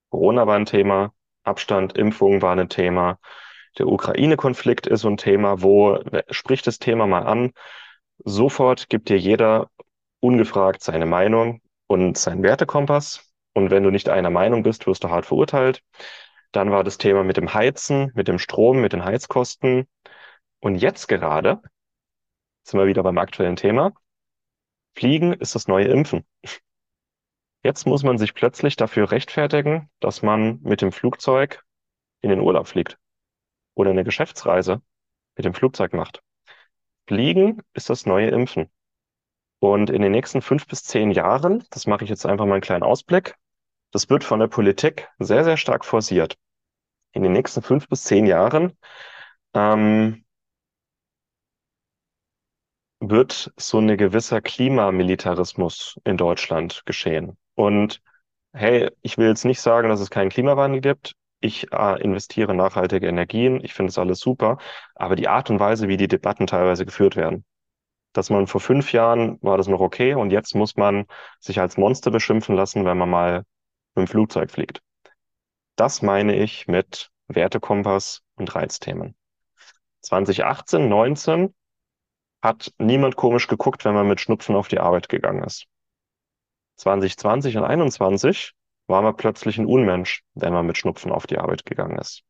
Corona 0.09 0.45
war 0.45 0.57
ein 0.57 0.65
Thema, 0.65 1.13
Abstand, 1.43 1.97
Impfung 1.97 2.41
war 2.43 2.55
ein 2.55 2.69
Thema, 2.69 3.17
der 3.77 3.87
Ukraine-Konflikt 3.87 4.85
ist 4.85 5.01
so 5.01 5.09
ein 5.09 5.17
Thema, 5.17 5.61
wo 5.61 5.97
spricht 6.29 6.67
das 6.67 6.77
Thema 6.77 7.07
mal 7.07 7.23
an, 7.23 7.53
sofort 8.25 8.89
gibt 8.89 9.09
dir 9.09 9.17
jeder 9.17 9.69
ungefragt 10.19 10.83
seine 10.83 11.05
Meinung 11.05 11.61
und 11.87 12.17
seinen 12.17 12.43
Wertekompass. 12.43 13.31
Und 13.53 13.71
wenn 13.71 13.83
du 13.83 13.89
nicht 13.89 14.09
einer 14.09 14.29
Meinung 14.29 14.63
bist, 14.63 14.87
wirst 14.87 15.03
du 15.03 15.09
hart 15.09 15.25
verurteilt. 15.25 15.81
Dann 16.51 16.71
war 16.71 16.83
das 16.83 16.97
Thema 16.97 17.23
mit 17.23 17.37
dem 17.37 17.53
Heizen, 17.53 18.11
mit 18.13 18.27
dem 18.27 18.39
Strom, 18.39 18.81
mit 18.81 18.93
den 18.93 19.05
Heizkosten. 19.05 19.87
Und 20.59 20.75
jetzt 20.75 21.07
gerade 21.07 21.61
sind 22.63 22.79
wir 22.79 22.87
wieder 22.87 23.03
beim 23.03 23.17
aktuellen 23.17 23.55
Thema. 23.55 23.93
Fliegen 24.95 25.33
ist 25.33 25.55
das 25.55 25.67
neue 25.67 25.87
Impfen. 25.87 26.25
Jetzt 27.63 27.85
muss 27.85 28.03
man 28.03 28.17
sich 28.17 28.33
plötzlich 28.33 28.75
dafür 28.75 29.11
rechtfertigen, 29.11 29.89
dass 29.99 30.21
man 30.21 30.59
mit 30.61 30.81
dem 30.81 30.91
Flugzeug 30.91 31.63
in 32.21 32.29
den 32.29 32.39
Urlaub 32.39 32.67
fliegt 32.67 32.97
oder 33.75 33.91
eine 33.91 34.03
Geschäftsreise 34.03 34.81
mit 35.35 35.45
dem 35.45 35.53
Flugzeug 35.53 35.93
macht. 35.93 36.21
Fliegen 37.07 37.61
ist 37.73 37.89
das 37.89 38.05
neue 38.05 38.29
Impfen. 38.29 38.69
Und 39.59 39.89
in 39.89 40.01
den 40.01 40.11
nächsten 40.11 40.41
fünf 40.41 40.67
bis 40.67 40.83
zehn 40.83 41.11
Jahren, 41.11 41.63
das 41.69 41.85
mache 41.85 42.03
ich 42.03 42.09
jetzt 42.09 42.25
einfach 42.25 42.45
mal 42.45 42.55
einen 42.55 42.61
kleinen 42.61 42.83
Ausblick, 42.83 43.35
das 43.91 44.09
wird 44.09 44.23
von 44.23 44.39
der 44.39 44.47
Politik 44.47 45.09
sehr, 45.19 45.43
sehr 45.43 45.57
stark 45.57 45.85
forciert. 45.85 46.37
In 47.13 47.23
den 47.23 47.33
nächsten 47.33 47.61
fünf 47.61 47.87
bis 47.89 48.03
zehn 48.03 48.25
Jahren 48.25 48.77
ähm, 49.53 50.23
wird 52.99 53.51
so 53.57 53.79
ein 53.79 53.97
gewisser 53.97 54.41
Klimamilitarismus 54.41 55.99
in 56.03 56.17
Deutschland 56.17 56.83
geschehen. 56.85 57.37
Und 57.55 58.01
hey, 58.53 58.89
ich 59.01 59.17
will 59.17 59.27
jetzt 59.27 59.45
nicht 59.45 59.61
sagen, 59.61 59.89
dass 59.89 59.99
es 59.99 60.09
keinen 60.09 60.29
Klimawandel 60.29 60.81
gibt. 60.81 61.15
Ich 61.39 61.71
äh, 61.73 62.01
investiere 62.01 62.53
nachhaltige 62.53 63.07
Energien. 63.07 63.63
Ich 63.63 63.73
finde 63.73 63.89
es 63.89 63.97
alles 63.97 64.19
super. 64.19 64.57
Aber 64.95 65.15
die 65.15 65.27
Art 65.27 65.49
und 65.49 65.59
Weise, 65.59 65.87
wie 65.87 65.97
die 65.97 66.07
Debatten 66.07 66.47
teilweise 66.47 66.85
geführt 66.85 67.15
werden, 67.15 67.43
dass 68.13 68.29
man 68.29 68.47
vor 68.47 68.61
fünf 68.61 68.93
Jahren 68.93 69.37
war 69.41 69.57
das 69.57 69.67
noch 69.67 69.79
okay 69.79 70.13
und 70.15 70.31
jetzt 70.31 70.55
muss 70.55 70.75
man 70.75 71.05
sich 71.39 71.59
als 71.59 71.77
Monster 71.77 72.11
beschimpfen 72.11 72.55
lassen, 72.55 72.85
wenn 72.85 72.97
man 72.97 73.09
mal 73.09 73.43
dem 73.95 74.07
Flugzeug 74.07 74.51
fliegt. 74.51 74.81
Das 75.75 76.01
meine 76.01 76.35
ich 76.35 76.67
mit 76.67 77.09
Wertekompass 77.27 78.21
und 78.35 78.53
Reizthemen. 78.55 79.15
2018, 80.01 80.89
19 80.89 81.53
hat 82.41 82.73
niemand 82.77 83.15
komisch 83.15 83.47
geguckt, 83.47 83.85
wenn 83.85 83.93
man 83.93 84.07
mit 84.07 84.19
Schnupfen 84.19 84.55
auf 84.55 84.67
die 84.67 84.79
Arbeit 84.79 85.09
gegangen 85.09 85.43
ist. 85.43 85.65
2020 86.77 87.57
und 87.57 87.63
21 87.63 88.53
war 88.87 89.01
man 89.01 89.15
plötzlich 89.15 89.57
ein 89.57 89.67
Unmensch, 89.67 90.23
wenn 90.33 90.53
man 90.53 90.65
mit 90.65 90.77
Schnupfen 90.77 91.11
auf 91.11 91.27
die 91.27 91.37
Arbeit 91.37 91.65
gegangen 91.65 91.97
ist. 91.99 92.23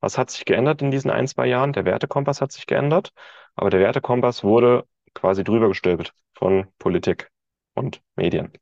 Was 0.00 0.18
hat 0.18 0.30
sich 0.30 0.44
geändert 0.44 0.82
in 0.82 0.90
diesen 0.90 1.10
ein, 1.10 1.26
zwei 1.28 1.46
Jahren? 1.46 1.72
Der 1.72 1.84
Wertekompass 1.84 2.40
hat 2.40 2.52
sich 2.52 2.66
geändert, 2.66 3.12
aber 3.54 3.70
der 3.70 3.80
Wertekompass 3.80 4.44
wurde 4.44 4.86
quasi 5.14 5.44
drüber 5.44 5.68
gestülpt 5.68 6.12
von 6.34 6.66
Politik 6.78 7.30
und 7.74 8.02
Medien. 8.16 8.52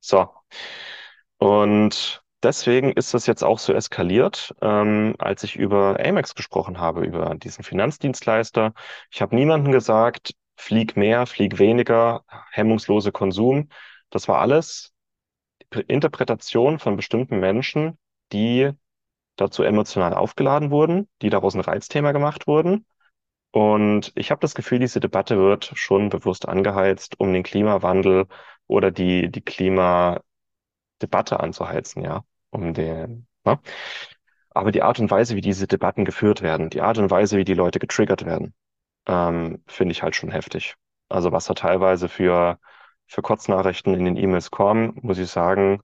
So. 0.00 0.28
Und 1.42 2.22
deswegen 2.44 2.92
ist 2.92 3.14
das 3.14 3.26
jetzt 3.26 3.42
auch 3.42 3.58
so 3.58 3.72
eskaliert, 3.72 4.54
ähm, 4.62 5.16
als 5.18 5.42
ich 5.42 5.56
über 5.56 5.98
Amex 5.98 6.36
gesprochen 6.36 6.78
habe, 6.78 7.04
über 7.04 7.34
diesen 7.34 7.64
Finanzdienstleister. 7.64 8.74
Ich 9.10 9.20
habe 9.22 9.34
niemandem 9.34 9.72
gesagt, 9.72 10.36
flieg 10.56 10.96
mehr, 10.96 11.26
flieg 11.26 11.58
weniger, 11.58 12.22
hemmungslose 12.52 13.10
Konsum. 13.10 13.70
Das 14.10 14.28
war 14.28 14.38
alles 14.38 14.92
Interpretation 15.88 16.78
von 16.78 16.94
bestimmten 16.94 17.40
Menschen, 17.40 17.98
die 18.32 18.70
dazu 19.34 19.64
emotional 19.64 20.14
aufgeladen 20.14 20.70
wurden, 20.70 21.08
die 21.22 21.30
daraus 21.30 21.56
ein 21.56 21.60
Reizthema 21.60 22.12
gemacht 22.12 22.46
wurden. 22.46 22.86
Und 23.50 24.12
ich 24.14 24.30
habe 24.30 24.40
das 24.40 24.54
Gefühl, 24.54 24.78
diese 24.78 25.00
Debatte 25.00 25.38
wird 25.38 25.72
schon 25.74 26.08
bewusst 26.08 26.46
angeheizt, 26.48 27.18
um 27.18 27.32
den 27.32 27.42
Klimawandel 27.42 28.26
oder 28.68 28.92
die, 28.92 29.28
die 29.28 29.40
Klimadebatte 31.02 31.40
anzuheizen, 31.40 32.02
ja, 32.02 32.24
um 32.50 32.74
den, 32.74 33.26
ja. 33.44 33.60
Aber 34.50 34.72
die 34.72 34.82
Art 34.82 35.00
und 35.00 35.10
Weise, 35.10 35.36
wie 35.36 35.40
diese 35.40 35.66
Debatten 35.66 36.04
geführt 36.04 36.42
werden, 36.42 36.70
die 36.70 36.82
Art 36.82 36.98
und 36.98 37.10
Weise, 37.10 37.38
wie 37.38 37.44
die 37.44 37.54
Leute 37.54 37.78
getriggert 37.78 38.24
werden, 38.24 38.54
ähm, 39.06 39.62
finde 39.66 39.92
ich 39.92 40.02
halt 40.02 40.16
schon 40.16 40.30
heftig. 40.30 40.76
Also 41.08 41.32
was 41.32 41.46
da 41.46 41.54
teilweise 41.54 42.08
für, 42.08 42.58
für 43.06 43.22
Kurznachrichten 43.22 43.94
in 43.94 44.04
den 44.04 44.16
E-Mails 44.16 44.50
kommen, 44.50 44.98
muss 45.02 45.18
ich 45.18 45.30
sagen, 45.30 45.82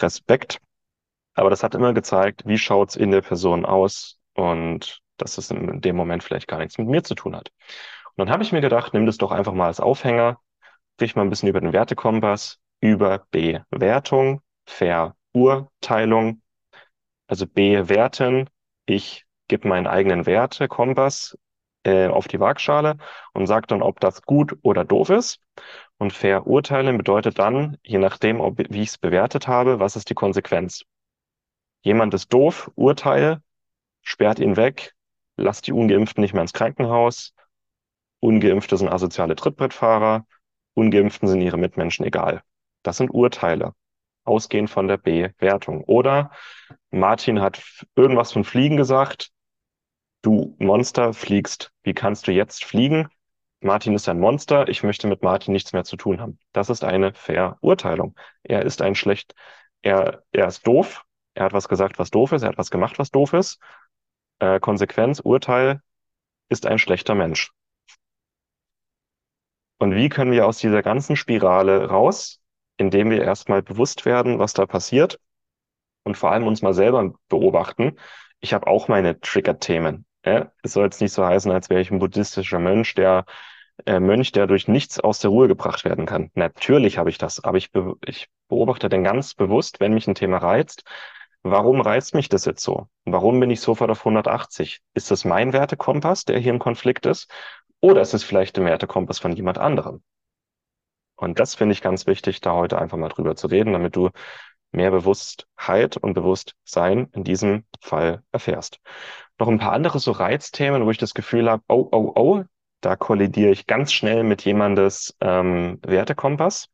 Respekt. 0.00 0.60
Aber 1.34 1.50
das 1.50 1.62
hat 1.62 1.74
immer 1.74 1.94
gezeigt, 1.94 2.44
wie 2.46 2.58
schaut's 2.58 2.96
in 2.96 3.10
der 3.10 3.22
Person 3.22 3.64
aus 3.64 4.18
und 4.34 5.00
dass 5.16 5.38
es 5.38 5.50
in 5.50 5.80
dem 5.80 5.96
Moment 5.96 6.24
vielleicht 6.24 6.48
gar 6.48 6.58
nichts 6.58 6.78
mit 6.78 6.88
mir 6.88 7.02
zu 7.04 7.14
tun 7.14 7.36
hat. 7.36 7.50
Und 8.16 8.18
dann 8.18 8.30
habe 8.30 8.42
ich 8.42 8.52
mir 8.52 8.60
gedacht, 8.60 8.94
nimm 8.94 9.06
das 9.06 9.18
doch 9.18 9.32
einfach 9.32 9.52
mal 9.54 9.66
als 9.66 9.80
Aufhänger, 9.80 10.40
sprich 10.94 11.16
mal 11.16 11.22
ein 11.22 11.30
bisschen 11.30 11.48
über 11.48 11.60
den 11.60 11.72
Wertekompass, 11.72 12.58
über 12.80 13.26
Bewertung, 13.30 14.42
Verurteilung, 14.66 16.42
also 17.26 17.46
bewerten. 17.46 18.48
Ich 18.86 19.26
gebe 19.48 19.68
meinen 19.68 19.86
eigenen 19.86 20.26
Wertekompass 20.26 21.36
äh, 21.84 22.06
auf 22.08 22.28
die 22.28 22.40
Waagschale 22.40 22.96
und 23.32 23.46
sage 23.46 23.66
dann, 23.66 23.82
ob 23.82 24.00
das 24.00 24.22
gut 24.22 24.56
oder 24.62 24.84
doof 24.84 25.10
ist. 25.10 25.40
Und 25.98 26.12
verurteilen 26.12 26.96
bedeutet 26.96 27.38
dann, 27.38 27.76
je 27.82 27.98
nachdem, 27.98 28.40
ob, 28.40 28.58
wie 28.58 28.82
ich 28.82 28.90
es 28.90 28.98
bewertet 28.98 29.48
habe, 29.48 29.80
was 29.80 29.96
ist 29.96 30.10
die 30.10 30.14
Konsequenz. 30.14 30.82
Jemand 31.82 32.14
ist 32.14 32.32
doof, 32.32 32.70
Urteil, 32.74 33.42
sperrt 34.02 34.38
ihn 34.38 34.56
weg, 34.56 34.94
lasst 35.36 35.66
die 35.66 35.72
Ungeimpften 35.72 36.22
nicht 36.22 36.34
mehr 36.34 36.42
ins 36.42 36.52
Krankenhaus, 36.52 37.34
Ungeimpfte 38.20 38.76
sind 38.76 38.88
asoziale 38.88 39.36
Trittbrettfahrer, 39.36 40.26
Ungeimpften 40.74 41.28
sind 41.28 41.40
ihre 41.40 41.56
Mitmenschen 41.56 42.04
egal. 42.04 42.42
Das 42.82 42.96
sind 42.96 43.10
Urteile, 43.10 43.74
ausgehend 44.24 44.70
von 44.70 44.88
der 44.88 44.98
Bewertung. 44.98 45.84
Oder 45.84 46.30
Martin 46.90 47.40
hat 47.40 47.62
irgendwas 47.96 48.32
von 48.32 48.44
Fliegen 48.44 48.76
gesagt, 48.76 49.30
du 50.22 50.56
Monster 50.58 51.12
fliegst, 51.14 51.72
wie 51.82 51.94
kannst 51.94 52.26
du 52.26 52.32
jetzt 52.32 52.64
fliegen? 52.64 53.08
Martin 53.60 53.94
ist 53.94 54.08
ein 54.08 54.20
Monster, 54.20 54.68
ich 54.68 54.82
möchte 54.82 55.08
mit 55.08 55.22
Martin 55.22 55.52
nichts 55.52 55.72
mehr 55.72 55.84
zu 55.84 55.96
tun 55.96 56.20
haben. 56.20 56.38
Das 56.52 56.70
ist 56.70 56.84
eine 56.84 57.12
Verurteilung. 57.14 58.14
Er 58.42 58.64
ist 58.64 58.82
ein 58.82 58.94
schlecht, 58.94 59.34
er, 59.82 60.22
er 60.32 60.46
ist 60.46 60.66
doof, 60.66 61.04
er 61.34 61.46
hat 61.46 61.52
was 61.52 61.68
gesagt, 61.68 61.98
was 61.98 62.10
doof 62.10 62.32
ist, 62.32 62.42
er 62.42 62.50
hat 62.50 62.58
was 62.58 62.70
gemacht, 62.70 62.98
was 62.98 63.10
doof 63.10 63.32
ist. 63.32 63.58
Äh, 64.38 64.60
Konsequenz, 64.60 65.20
Urteil, 65.20 65.82
ist 66.48 66.66
ein 66.66 66.78
schlechter 66.78 67.14
Mensch. 67.14 67.52
Und 69.78 69.94
wie 69.94 70.08
können 70.08 70.32
wir 70.32 70.46
aus 70.46 70.58
dieser 70.58 70.82
ganzen 70.82 71.16
Spirale 71.16 71.88
raus, 71.88 72.40
indem 72.78 73.10
wir 73.10 73.22
erstmal 73.22 73.62
bewusst 73.62 74.06
werden, 74.06 74.38
was 74.38 74.54
da 74.54 74.66
passiert 74.66 75.20
und 76.04 76.16
vor 76.16 76.32
allem 76.32 76.46
uns 76.46 76.62
mal 76.62 76.74
selber 76.74 77.12
beobachten. 77.28 77.96
Ich 78.40 78.54
habe 78.54 78.66
auch 78.66 78.88
meine 78.88 79.20
Trigger-Themen. 79.20 80.06
Es 80.62 80.72
soll 80.72 80.84
jetzt 80.84 81.00
nicht 81.00 81.12
so 81.12 81.24
heißen, 81.24 81.50
als 81.50 81.70
wäre 81.70 81.80
ich 81.80 81.90
ein 81.90 81.98
buddhistischer 81.98 82.58
Mönch, 82.58 82.94
der 82.94 83.24
äh, 83.86 84.00
Mönch, 84.00 84.32
der 84.32 84.46
durch 84.46 84.68
nichts 84.68 85.00
aus 85.00 85.20
der 85.20 85.30
Ruhe 85.30 85.48
gebracht 85.48 85.84
werden 85.84 86.06
kann. 86.06 86.30
Natürlich 86.34 86.98
habe 86.98 87.10
ich 87.10 87.18
das, 87.18 87.42
aber 87.42 87.58
ich, 87.58 87.70
be 87.72 87.94
ich 88.04 88.28
beobachte 88.48 88.88
dann 88.88 89.04
ganz 89.04 89.34
bewusst, 89.34 89.80
wenn 89.80 89.94
mich 89.94 90.06
ein 90.08 90.14
Thema 90.14 90.38
reizt, 90.38 90.84
warum 91.42 91.80
reizt 91.80 92.14
mich 92.14 92.28
das 92.28 92.44
jetzt 92.44 92.62
so? 92.62 92.88
Warum 93.04 93.40
bin 93.40 93.50
ich 93.50 93.60
sofort 93.60 93.90
auf 93.90 94.00
180? 94.00 94.80
Ist 94.94 95.10
das 95.10 95.24
mein 95.24 95.52
Wertekompass, 95.52 96.24
der 96.24 96.38
hier 96.38 96.52
im 96.52 96.58
Konflikt 96.58 97.06
ist? 97.06 97.30
Oder 97.80 98.00
ist 98.00 98.14
es 98.14 98.24
vielleicht 98.24 98.56
der 98.56 98.64
Wertekompass 98.64 99.18
von 99.18 99.32
jemand 99.32 99.58
anderem? 99.58 100.02
Und 101.18 101.40
das 101.40 101.56
finde 101.56 101.72
ich 101.72 101.82
ganz 101.82 102.06
wichtig, 102.06 102.40
da 102.40 102.52
heute 102.52 102.78
einfach 102.78 102.96
mal 102.96 103.08
drüber 103.08 103.34
zu 103.34 103.48
reden, 103.48 103.72
damit 103.72 103.96
du 103.96 104.10
mehr 104.70 104.92
Bewusstheit 104.92 105.96
und 105.96 106.14
Bewusstsein 106.14 107.08
in 107.12 107.24
diesem 107.24 107.64
Fall 107.80 108.22
erfährst. 108.30 108.80
Noch 109.38 109.48
ein 109.48 109.58
paar 109.58 109.72
andere 109.72 109.98
so 109.98 110.12
Reizthemen, 110.12 110.86
wo 110.86 110.90
ich 110.92 110.98
das 110.98 111.14
Gefühl 111.14 111.50
habe, 111.50 111.62
oh, 111.68 111.88
oh, 111.90 112.12
oh, 112.14 112.44
da 112.80 112.94
kollidiere 112.94 113.50
ich 113.50 113.66
ganz 113.66 113.92
schnell 113.92 114.22
mit 114.22 114.44
jemandes 114.44 115.16
ähm, 115.20 115.80
Wertekompass. 115.82 116.68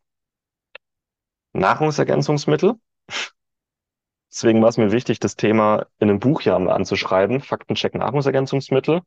Nahrungsergänzungsmittel. 1.55 2.75
Deswegen 4.31 4.61
war 4.61 4.69
es 4.69 4.77
mir 4.77 4.93
wichtig, 4.93 5.21
das 5.21 5.37
Thema 5.37 5.87
in 6.01 6.11
einem 6.11 6.21
Buch 6.21 6.43
ja 6.43 6.57
anzuschreiben. 6.57 7.41
Faktencheck 7.41 7.95
Nahrungsergänzungsmittel. 7.95 9.01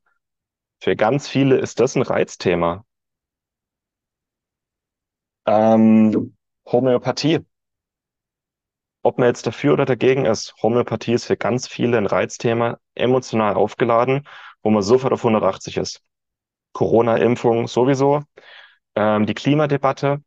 Für 0.80 0.96
ganz 0.96 1.28
viele 1.28 1.58
ist 1.58 1.80
das 1.80 1.96
ein 1.96 2.02
Reizthema. 2.02 2.86
Ähm, 5.48 6.36
Homöopathie. 6.66 7.40
Ob 9.04 9.18
man 9.20 9.28
jetzt 9.30 9.48
dafür 9.48 9.74
oder 9.74 9.86
dagegen 9.86 10.26
ist, 10.26 10.54
Homöopathie 10.62 11.14
ist 11.14 11.26
für 11.26 11.38
ganz 11.38 11.68
viele 11.68 11.98
ein 11.98 12.06
Reizthema, 12.06 12.78
emotional 12.96 13.56
aufgeladen, 13.56 14.28
wo 14.62 14.70
man 14.70 14.84
sofort 14.84 15.14
auf 15.14 15.24
180 15.24 15.78
ist. 15.78 16.02
Corona-Impfung 16.74 17.68
sowieso. 17.68 18.24
Ähm, 18.96 19.26
die 19.26 19.34
Klimadebatte, 19.34 20.24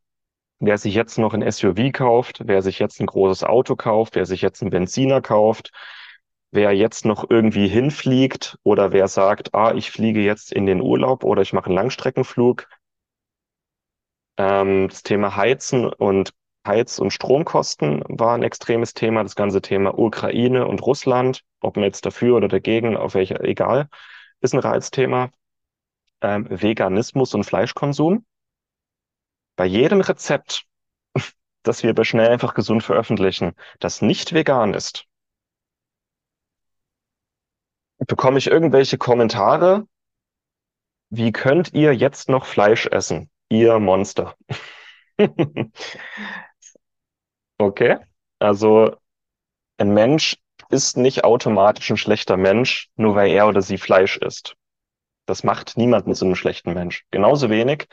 wer 0.60 0.78
sich 0.78 0.94
jetzt 0.94 1.18
noch 1.18 1.34
ein 1.34 1.42
SUV 1.42 1.92
kauft, 1.92 2.42
wer 2.46 2.62
sich 2.62 2.78
jetzt 2.78 3.00
ein 3.00 3.06
großes 3.06 3.44
Auto 3.44 3.76
kauft, 3.76 4.16
wer 4.16 4.26
sich 4.26 4.42
jetzt 4.42 4.62
einen 4.62 4.70
Benziner 4.70 5.22
kauft, 5.22 5.72
wer 6.52 6.72
jetzt 6.72 7.04
noch 7.04 7.28
irgendwie 7.30 7.68
hinfliegt 7.68 8.58
oder 8.62 8.92
wer 8.92 9.08
sagt, 9.08 9.54
ah, 9.54 9.74
ich 9.74 9.90
fliege 9.90 10.20
jetzt 10.22 10.52
in 10.52 10.66
den 10.66 10.80
Urlaub 10.80 11.24
oder 11.24 11.42
ich 11.42 11.52
mache 11.52 11.66
einen 11.66 11.76
Langstreckenflug. 11.76 12.68
Ähm, 14.40 14.88
das 14.88 15.02
Thema 15.02 15.36
Heizen 15.36 15.84
und 15.92 16.32
Heiz- 16.66 16.98
und 16.98 17.10
Stromkosten 17.12 18.02
war 18.08 18.34
ein 18.34 18.42
extremes 18.42 18.94
Thema. 18.94 19.22
Das 19.22 19.36
ganze 19.36 19.60
Thema 19.60 19.98
Ukraine 19.98 20.66
und 20.66 20.80
Russland, 20.80 21.42
ob 21.60 21.76
man 21.76 21.84
jetzt 21.84 22.06
dafür 22.06 22.36
oder 22.36 22.48
dagegen, 22.48 22.96
auf 22.96 23.12
welcher, 23.14 23.44
egal, 23.44 23.90
ist 24.40 24.54
ein 24.54 24.60
Reizthema. 24.60 25.30
Ähm, 26.22 26.46
Veganismus 26.48 27.34
und 27.34 27.44
Fleischkonsum. 27.44 28.24
Bei 29.56 29.66
jedem 29.66 30.00
Rezept, 30.00 30.64
das 31.62 31.82
wir 31.82 31.94
bei 31.94 32.04
Schnell 32.04 32.28
einfach 32.30 32.54
gesund 32.54 32.82
veröffentlichen, 32.82 33.52
das 33.78 34.00
nicht 34.00 34.32
vegan 34.32 34.72
ist, 34.72 35.06
bekomme 38.06 38.38
ich 38.38 38.46
irgendwelche 38.46 38.96
Kommentare. 38.96 39.86
Wie 41.10 41.30
könnt 41.30 41.74
ihr 41.74 41.94
jetzt 41.94 42.30
noch 42.30 42.46
Fleisch 42.46 42.86
essen? 42.86 43.30
Ihr 43.50 43.78
Monster. 43.78 44.34
Okay, 47.58 47.98
also 48.38 48.96
ein 49.78 49.94
Mensch 49.94 50.38
ist 50.70 50.96
nicht 50.96 51.24
automatisch 51.24 51.90
ein 51.90 51.96
schlechter 51.98 52.36
Mensch, 52.36 52.90
nur 52.96 53.14
weil 53.16 53.30
er 53.32 53.48
oder 53.48 53.62
sie 53.62 53.78
Fleisch 53.78 54.18
isst. 54.18 54.56
Das 55.26 55.44
macht 55.44 55.76
niemanden 55.76 56.14
zu 56.14 56.26
einem 56.26 56.36
schlechten 56.36 56.74
Mensch. 56.74 57.04
Genauso 57.10 57.50
wenig 57.50 57.88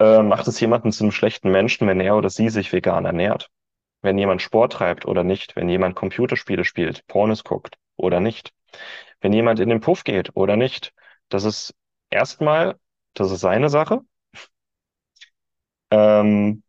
äh, 0.00 0.22
macht 0.22 0.48
es 0.48 0.60
jemanden 0.60 0.92
zu 0.92 1.04
einem 1.04 1.12
schlechten 1.12 1.50
Menschen, 1.52 1.88
wenn 1.88 2.00
er 2.00 2.16
oder 2.16 2.30
sie 2.30 2.50
sich 2.50 2.72
vegan 2.72 3.06
ernährt. 3.06 3.50
Wenn 4.02 4.18
jemand 4.18 4.42
Sport 4.42 4.74
treibt 4.74 5.06
oder 5.06 5.24
nicht, 5.24 5.56
wenn 5.56 5.68
jemand 5.68 5.96
Computerspiele 5.96 6.64
spielt, 6.64 7.06
Pornos 7.08 7.44
guckt 7.44 7.76
oder 7.96 8.20
nicht, 8.20 8.52
wenn 9.20 9.32
jemand 9.32 9.60
in 9.60 9.70
den 9.70 9.80
Puff 9.80 10.04
geht 10.04 10.36
oder 10.36 10.56
nicht. 10.56 10.94
Das 11.30 11.44
ist 11.44 11.74
erstmal, 12.10 12.78
das 13.14 13.30
ist 13.32 13.40
seine 13.40 13.70
Sache. 13.70 14.02
Ähm, 15.90 16.62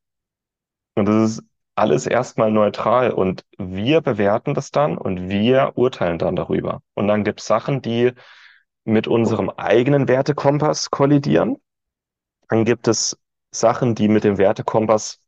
und 0.95 1.05
das 1.05 1.31
ist 1.31 1.43
alles 1.75 2.07
erstmal 2.07 2.51
neutral 2.51 3.11
und 3.11 3.45
wir 3.57 4.01
bewerten 4.01 4.55
das 4.55 4.71
dann 4.71 4.97
und 4.97 5.29
wir 5.29 5.73
urteilen 5.75 6.17
dann 6.17 6.35
darüber. 6.35 6.81
Und 6.95 7.07
dann 7.07 7.23
gibt 7.23 7.39
es 7.39 7.45
Sachen, 7.45 7.81
die 7.81 8.13
mit 8.83 9.07
unserem 9.07 9.49
eigenen 9.49 10.07
Wertekompass 10.07 10.89
kollidieren. 10.89 11.57
Dann 12.49 12.65
gibt 12.65 12.87
es 12.87 13.19
Sachen, 13.51 13.95
die 13.95 14.07
mit 14.07 14.23
dem 14.23 14.37
Wertekompass 14.37 15.19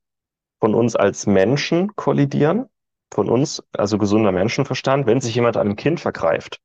von 0.60 0.74
uns 0.74 0.96
als 0.96 1.28
Menschen 1.28 1.96
kollidieren. 1.96 2.68
Von 3.12 3.30
uns, 3.30 3.64
also 3.74 3.98
gesunder 3.98 4.32
Menschenverstand. 4.32 5.08
Wenn 5.08 5.20
sich 5.20 5.36
jemand 5.36 5.58
an 5.58 5.68
einem 5.68 5.76
Kind 5.76 6.00
vergreift, 6.00 6.62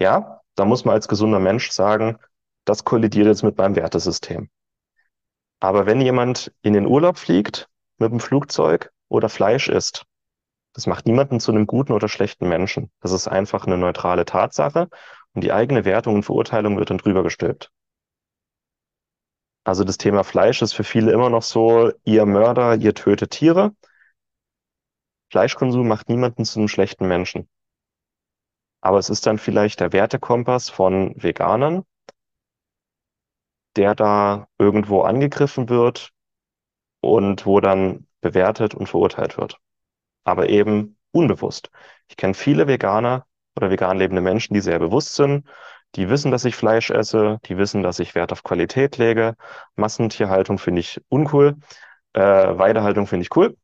ja, 0.00 0.40
da 0.56 0.64
muss 0.64 0.84
man 0.84 0.94
als 0.94 1.08
gesunder 1.08 1.38
Mensch 1.38 1.70
sagen, 1.70 2.18
das 2.64 2.84
kollidiert 2.84 3.26
jetzt 3.26 3.42
mit 3.42 3.56
meinem 3.56 3.76
Wertesystem. 3.76 4.50
Aber 5.60 5.86
wenn 5.86 6.00
jemand 6.00 6.52
in 6.62 6.72
den 6.72 6.86
Urlaub 6.86 7.18
fliegt 7.18 7.68
mit 7.98 8.10
dem 8.10 8.20
Flugzeug 8.20 8.90
oder 9.08 9.28
Fleisch 9.28 9.68
isst. 9.68 10.06
Das 10.72 10.86
macht 10.86 11.06
niemanden 11.06 11.40
zu 11.40 11.52
einem 11.52 11.66
guten 11.66 11.92
oder 11.92 12.08
schlechten 12.08 12.48
Menschen. 12.48 12.90
Das 13.00 13.12
ist 13.12 13.28
einfach 13.28 13.66
eine 13.66 13.76
neutrale 13.76 14.24
Tatsache 14.24 14.88
und 15.34 15.44
die 15.44 15.52
eigene 15.52 15.84
Wertung 15.84 16.14
und 16.14 16.22
Verurteilung 16.22 16.78
wird 16.78 16.90
dann 16.90 16.98
drüber 16.98 17.22
gestülpt. 17.22 17.70
Also 19.64 19.84
das 19.84 19.98
Thema 19.98 20.24
Fleisch 20.24 20.62
ist 20.62 20.72
für 20.72 20.84
viele 20.84 21.12
immer 21.12 21.28
noch 21.28 21.42
so, 21.42 21.92
ihr 22.04 22.24
Mörder, 22.24 22.76
ihr 22.76 22.94
tötet 22.94 23.32
Tiere. 23.32 23.74
Fleischkonsum 25.30 25.86
macht 25.86 26.08
niemanden 26.08 26.44
zu 26.44 26.58
einem 26.58 26.68
schlechten 26.68 27.06
Menschen. 27.06 27.48
Aber 28.80 28.98
es 28.98 29.10
ist 29.10 29.26
dann 29.26 29.38
vielleicht 29.38 29.80
der 29.80 29.92
Wertekompass 29.92 30.70
von 30.70 31.14
Veganern, 31.16 31.84
der 33.76 33.94
da 33.94 34.48
irgendwo 34.58 35.02
angegriffen 35.02 35.68
wird 35.68 36.10
und 37.00 37.46
wo 37.46 37.60
dann 37.60 38.06
bewertet 38.20 38.74
und 38.74 38.88
verurteilt 38.88 39.38
wird. 39.38 39.58
Aber 40.24 40.48
eben 40.48 40.96
unbewusst. 41.12 41.70
Ich 42.08 42.16
kenne 42.16 42.34
viele 42.34 42.66
Veganer 42.66 43.26
oder 43.56 43.70
vegan 43.70 43.98
lebende 43.98 44.22
Menschen, 44.22 44.54
die 44.54 44.60
sehr 44.60 44.78
bewusst 44.78 45.14
sind, 45.14 45.46
die 45.96 46.08
wissen, 46.08 46.30
dass 46.30 46.44
ich 46.44 46.54
Fleisch 46.54 46.90
esse, 46.90 47.38
die 47.46 47.56
wissen, 47.56 47.82
dass 47.82 47.98
ich 47.98 48.14
Wert 48.14 48.32
auf 48.32 48.42
Qualität 48.42 48.96
lege. 48.98 49.36
Massentierhaltung 49.74 50.58
finde 50.58 50.80
ich 50.80 51.00
uncool, 51.08 51.56
äh, 52.12 52.20
Weidehaltung 52.20 53.06
finde 53.06 53.24
ich 53.24 53.36
cool. 53.36 53.56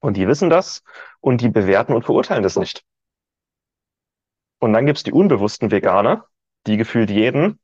Und 0.00 0.16
die 0.16 0.28
wissen 0.28 0.50
das 0.50 0.82
und 1.20 1.40
die 1.40 1.48
bewerten 1.48 1.94
und 1.94 2.04
verurteilen 2.04 2.42
das 2.42 2.56
nicht. 2.56 2.84
Und 4.58 4.72
dann 4.72 4.86
gibt's 4.86 5.02
die 5.02 5.12
unbewussten 5.12 5.70
Veganer, 5.70 6.26
die 6.66 6.76
gefühlt 6.76 7.10
jeden, 7.10 7.60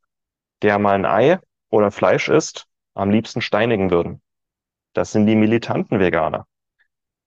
der 0.63 0.79
mal 0.79 0.95
ein 0.95 1.07
Ei 1.07 1.39
oder 1.73 1.91
Fleisch 1.91 2.29
isst, 2.29 2.69
am 2.95 3.11
liebsten 3.11 3.41
steinigen 3.41 3.91
würden. 3.91 4.23
Das 4.93 5.11
sind 5.11 5.27
die 5.27 5.35
militanten 5.35 5.99
Veganer. 5.99 6.47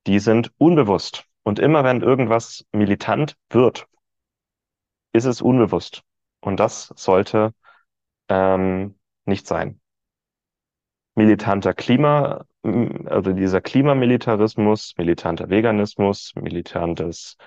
Die 0.08 0.20
sind 0.20 0.52
unbewusst. 0.58 1.26
Und 1.44 1.60
immer 1.60 1.84
wenn 1.84 2.02
irgendwas 2.02 2.66
militant 2.72 3.36
wird, 3.50 3.88
ist 5.14 5.26
es 5.26 5.42
unbewusst. 5.42 6.04
Und 6.42 6.60
das 6.60 6.94
sollte 6.96 7.54
ähm, 8.30 8.96
nicht 9.26 9.48
sein. 9.48 9.82
Militanter 11.16 11.74
Klima, 11.74 12.46
also 12.62 13.34
dieser 13.34 13.62
Klimamilitarismus, 13.62 14.94
militanter 14.98 15.50
Veganismus, 15.50 16.34
militantes, 16.36 17.38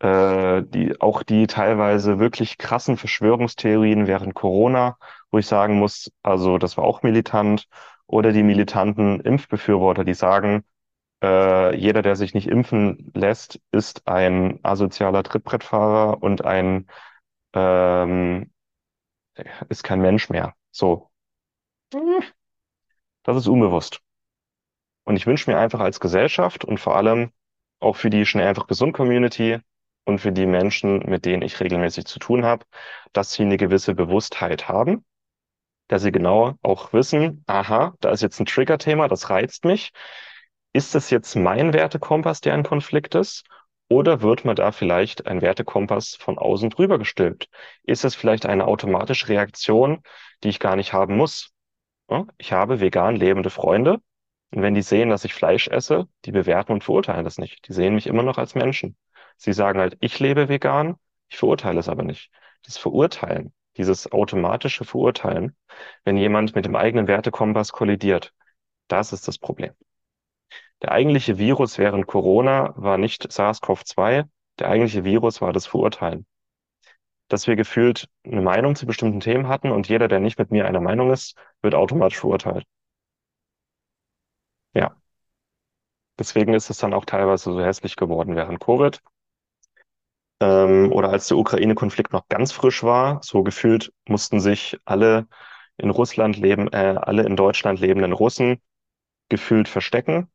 äh, 0.00 0.62
die, 0.62 1.00
auch 1.00 1.22
die 1.22 1.46
teilweise 1.46 2.18
wirklich 2.18 2.58
krassen 2.58 2.96
Verschwörungstheorien 2.96 4.06
während 4.06 4.34
Corona, 4.34 4.98
wo 5.30 5.38
ich 5.38 5.46
sagen 5.46 5.78
muss, 5.78 6.12
also 6.22 6.58
das 6.58 6.76
war 6.76 6.84
auch 6.84 7.02
militant 7.02 7.68
oder 8.06 8.32
die 8.32 8.42
militanten 8.42 9.20
Impfbefürworter, 9.20 10.04
die 10.04 10.14
sagen, 10.14 10.64
äh, 11.22 11.76
jeder, 11.76 12.02
der 12.02 12.16
sich 12.16 12.34
nicht 12.34 12.48
impfen 12.48 13.10
lässt, 13.14 13.60
ist 13.72 14.06
ein 14.06 14.60
asozialer 14.62 15.22
Trittbrettfahrer 15.22 16.22
und 16.22 16.44
ein 16.44 16.86
ähm, 17.54 18.50
ist 19.68 19.82
kein 19.82 20.00
Mensch 20.00 20.30
mehr. 20.30 20.54
So. 20.70 21.10
Das 23.22 23.36
ist 23.36 23.48
unbewusst. 23.48 24.00
Und 25.04 25.16
ich 25.16 25.26
wünsche 25.26 25.50
mir 25.50 25.58
einfach 25.58 25.80
als 25.80 26.00
Gesellschaft 26.00 26.64
und 26.64 26.78
vor 26.78 26.96
allem 26.96 27.32
auch 27.80 27.96
für 27.96 28.10
die 28.10 28.26
schnell 28.26 28.48
einfach 28.48 28.66
gesund 28.66 28.94
Community 28.94 29.60
und 30.06 30.20
für 30.20 30.32
die 30.32 30.46
Menschen, 30.46 31.00
mit 31.10 31.26
denen 31.26 31.42
ich 31.42 31.60
regelmäßig 31.60 32.06
zu 32.06 32.18
tun 32.18 32.44
habe, 32.46 32.64
dass 33.12 33.32
sie 33.32 33.42
eine 33.42 33.58
gewisse 33.58 33.94
Bewusstheit 33.94 34.68
haben 34.68 35.04
dass 35.88 36.02
sie 36.02 36.12
genau 36.12 36.54
auch 36.62 36.92
wissen, 36.92 37.44
aha, 37.46 37.94
da 38.00 38.10
ist 38.10 38.22
jetzt 38.22 38.40
ein 38.40 38.46
Trigger-Thema, 38.46 39.08
das 39.08 39.30
reizt 39.30 39.64
mich. 39.64 39.92
Ist 40.72 40.94
das 40.94 41.10
jetzt 41.10 41.36
mein 41.36 41.72
Wertekompass, 41.72 42.40
der 42.40 42.54
ein 42.54 42.64
Konflikt 42.64 43.14
ist? 43.14 43.44
Oder 43.88 44.20
wird 44.20 44.44
mir 44.44 44.54
da 44.56 44.72
vielleicht 44.72 45.26
ein 45.26 45.42
Wertekompass 45.42 46.16
von 46.16 46.38
außen 46.38 46.70
drüber 46.70 46.98
gestülpt? 46.98 47.48
Ist 47.84 48.04
es 48.04 48.16
vielleicht 48.16 48.46
eine 48.46 48.66
automatische 48.66 49.28
Reaktion, 49.28 50.02
die 50.42 50.48
ich 50.48 50.58
gar 50.58 50.76
nicht 50.76 50.92
haben 50.92 51.16
muss? 51.16 51.52
Ich 52.38 52.52
habe 52.52 52.80
vegan 52.80 53.16
lebende 53.16 53.50
Freunde 53.50 54.00
und 54.50 54.62
wenn 54.62 54.74
die 54.74 54.82
sehen, 54.82 55.10
dass 55.10 55.24
ich 55.24 55.34
Fleisch 55.34 55.68
esse, 55.68 56.08
die 56.24 56.32
bewerten 56.32 56.72
und 56.72 56.84
verurteilen 56.84 57.24
das 57.24 57.38
nicht. 57.38 57.68
Die 57.68 57.72
sehen 57.72 57.94
mich 57.94 58.06
immer 58.06 58.22
noch 58.22 58.38
als 58.38 58.54
Menschen. 58.54 58.96
Sie 59.36 59.52
sagen 59.52 59.80
halt, 59.80 59.96
ich 60.00 60.18
lebe 60.20 60.48
vegan, 60.48 60.96
ich 61.28 61.36
verurteile 61.38 61.80
es 61.80 61.88
aber 61.88 62.02
nicht. 62.02 62.30
Das 62.64 62.78
Verurteilen, 62.78 63.52
dieses 63.76 64.10
automatische 64.12 64.84
Verurteilen, 64.84 65.56
wenn 66.04 66.16
jemand 66.16 66.54
mit 66.54 66.64
dem 66.64 66.76
eigenen 66.76 67.08
Wertekompass 67.08 67.72
kollidiert, 67.72 68.32
das 68.88 69.12
ist 69.12 69.28
das 69.28 69.38
Problem. 69.38 69.72
Der 70.82 70.92
eigentliche 70.92 71.38
Virus 71.38 71.78
während 71.78 72.06
Corona 72.06 72.72
war 72.76 72.98
nicht 72.98 73.30
SARS-CoV-2, 73.30 74.24
der 74.58 74.68
eigentliche 74.68 75.04
Virus 75.04 75.40
war 75.40 75.52
das 75.52 75.66
Verurteilen. 75.66 76.26
Dass 77.28 77.46
wir 77.46 77.56
gefühlt 77.56 78.08
eine 78.24 78.40
Meinung 78.42 78.74
zu 78.76 78.86
bestimmten 78.86 79.20
Themen 79.20 79.48
hatten 79.48 79.70
und 79.70 79.88
jeder, 79.88 80.08
der 80.08 80.20
nicht 80.20 80.38
mit 80.38 80.50
mir 80.50 80.66
einer 80.66 80.80
Meinung 80.80 81.10
ist, 81.12 81.36
wird 81.62 81.74
automatisch 81.74 82.18
verurteilt. 82.18 82.64
Ja, 84.74 84.96
deswegen 86.18 86.52
ist 86.54 86.68
es 86.70 86.78
dann 86.78 86.92
auch 86.94 87.04
teilweise 87.06 87.44
so 87.52 87.60
hässlich 87.60 87.96
geworden 87.96 88.36
während 88.36 88.60
Covid. 88.60 89.00
Ähm, 90.40 90.92
oder 90.92 91.10
als 91.10 91.28
der 91.28 91.38
Ukraine-Konflikt 91.38 92.12
noch 92.12 92.28
ganz 92.28 92.52
frisch 92.52 92.82
war, 92.82 93.20
so 93.22 93.42
gefühlt 93.42 93.92
mussten 94.06 94.40
sich 94.40 94.78
alle 94.84 95.26
in 95.78 95.90
Russland 95.90 96.36
leben, 96.36 96.72
äh, 96.72 96.96
alle 97.00 97.24
in 97.24 97.36
Deutschland 97.36 97.80
lebenden 97.80 98.12
Russen 98.12 98.60
gefühlt 99.28 99.68
verstecken. 99.68 100.30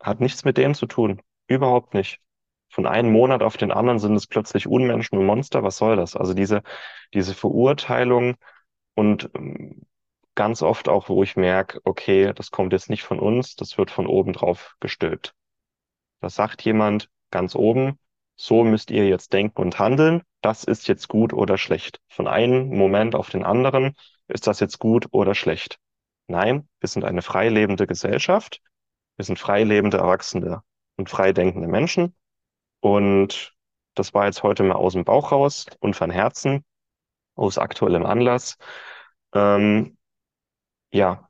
Hat 0.00 0.20
nichts 0.20 0.44
mit 0.44 0.56
denen 0.56 0.74
zu 0.74 0.86
tun. 0.86 1.22
Überhaupt 1.46 1.94
nicht. 1.94 2.20
Von 2.70 2.86
einem 2.86 3.10
Monat 3.12 3.42
auf 3.42 3.56
den 3.56 3.72
anderen 3.72 3.98
sind 3.98 4.14
es 4.14 4.26
plötzlich 4.26 4.66
Unmenschen 4.66 5.18
und 5.18 5.26
Monster. 5.26 5.62
Was 5.62 5.78
soll 5.78 5.96
das? 5.96 6.16
Also 6.16 6.34
diese, 6.34 6.62
diese 7.14 7.34
Verurteilung 7.34 8.36
und 8.94 9.30
ähm, 9.34 9.82
ganz 10.34 10.62
oft 10.62 10.88
auch, 10.88 11.08
wo 11.08 11.22
ich 11.22 11.36
merke, 11.36 11.80
okay, 11.84 12.32
das 12.34 12.50
kommt 12.50 12.72
jetzt 12.72 12.90
nicht 12.90 13.02
von 13.02 13.18
uns, 13.18 13.56
das 13.56 13.78
wird 13.78 13.90
von 13.90 14.06
oben 14.06 14.32
drauf 14.32 14.76
gestülpt. 14.80 15.34
Das 16.20 16.34
sagt 16.36 16.62
jemand 16.62 17.10
ganz 17.30 17.54
oben, 17.56 17.98
so 18.38 18.62
müsst 18.64 18.90
ihr 18.90 19.06
jetzt 19.06 19.32
denken 19.32 19.60
und 19.60 19.78
handeln. 19.78 20.22
Das 20.40 20.64
ist 20.64 20.86
jetzt 20.86 21.08
gut 21.08 21.32
oder 21.32 21.58
schlecht. 21.58 22.00
Von 22.08 22.28
einem 22.28 22.68
Moment 22.68 23.14
auf 23.16 23.30
den 23.30 23.44
anderen 23.44 23.96
ist 24.28 24.46
das 24.46 24.60
jetzt 24.60 24.78
gut 24.78 25.08
oder 25.10 25.34
schlecht. 25.34 25.78
Nein, 26.28 26.68
wir 26.78 26.88
sind 26.88 27.04
eine 27.04 27.22
frei 27.22 27.48
lebende 27.48 27.86
Gesellschaft. 27.86 28.60
Wir 29.16 29.24
sind 29.24 29.38
frei 29.38 29.64
lebende, 29.64 29.98
erwachsene 29.98 30.62
und 30.96 31.10
frei 31.10 31.32
denkende 31.32 31.66
Menschen. 31.66 32.14
Und 32.80 33.54
das 33.94 34.14
war 34.14 34.26
jetzt 34.26 34.44
heute 34.44 34.62
mal 34.62 34.76
aus 34.76 34.92
dem 34.92 35.04
Bauch 35.04 35.32
raus 35.32 35.66
und 35.80 35.96
von 35.96 36.10
Herzen, 36.10 36.64
aus 37.34 37.58
aktuellem 37.58 38.06
Anlass. 38.06 38.56
Ähm, 39.34 39.98
ja, 40.92 41.28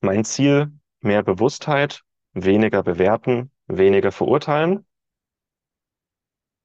mein 0.00 0.24
Ziel, 0.24 0.72
mehr 1.00 1.22
Bewusstheit, 1.22 2.02
weniger 2.32 2.82
bewerten, 2.82 3.52
weniger 3.66 4.12
verurteilen 4.12 4.86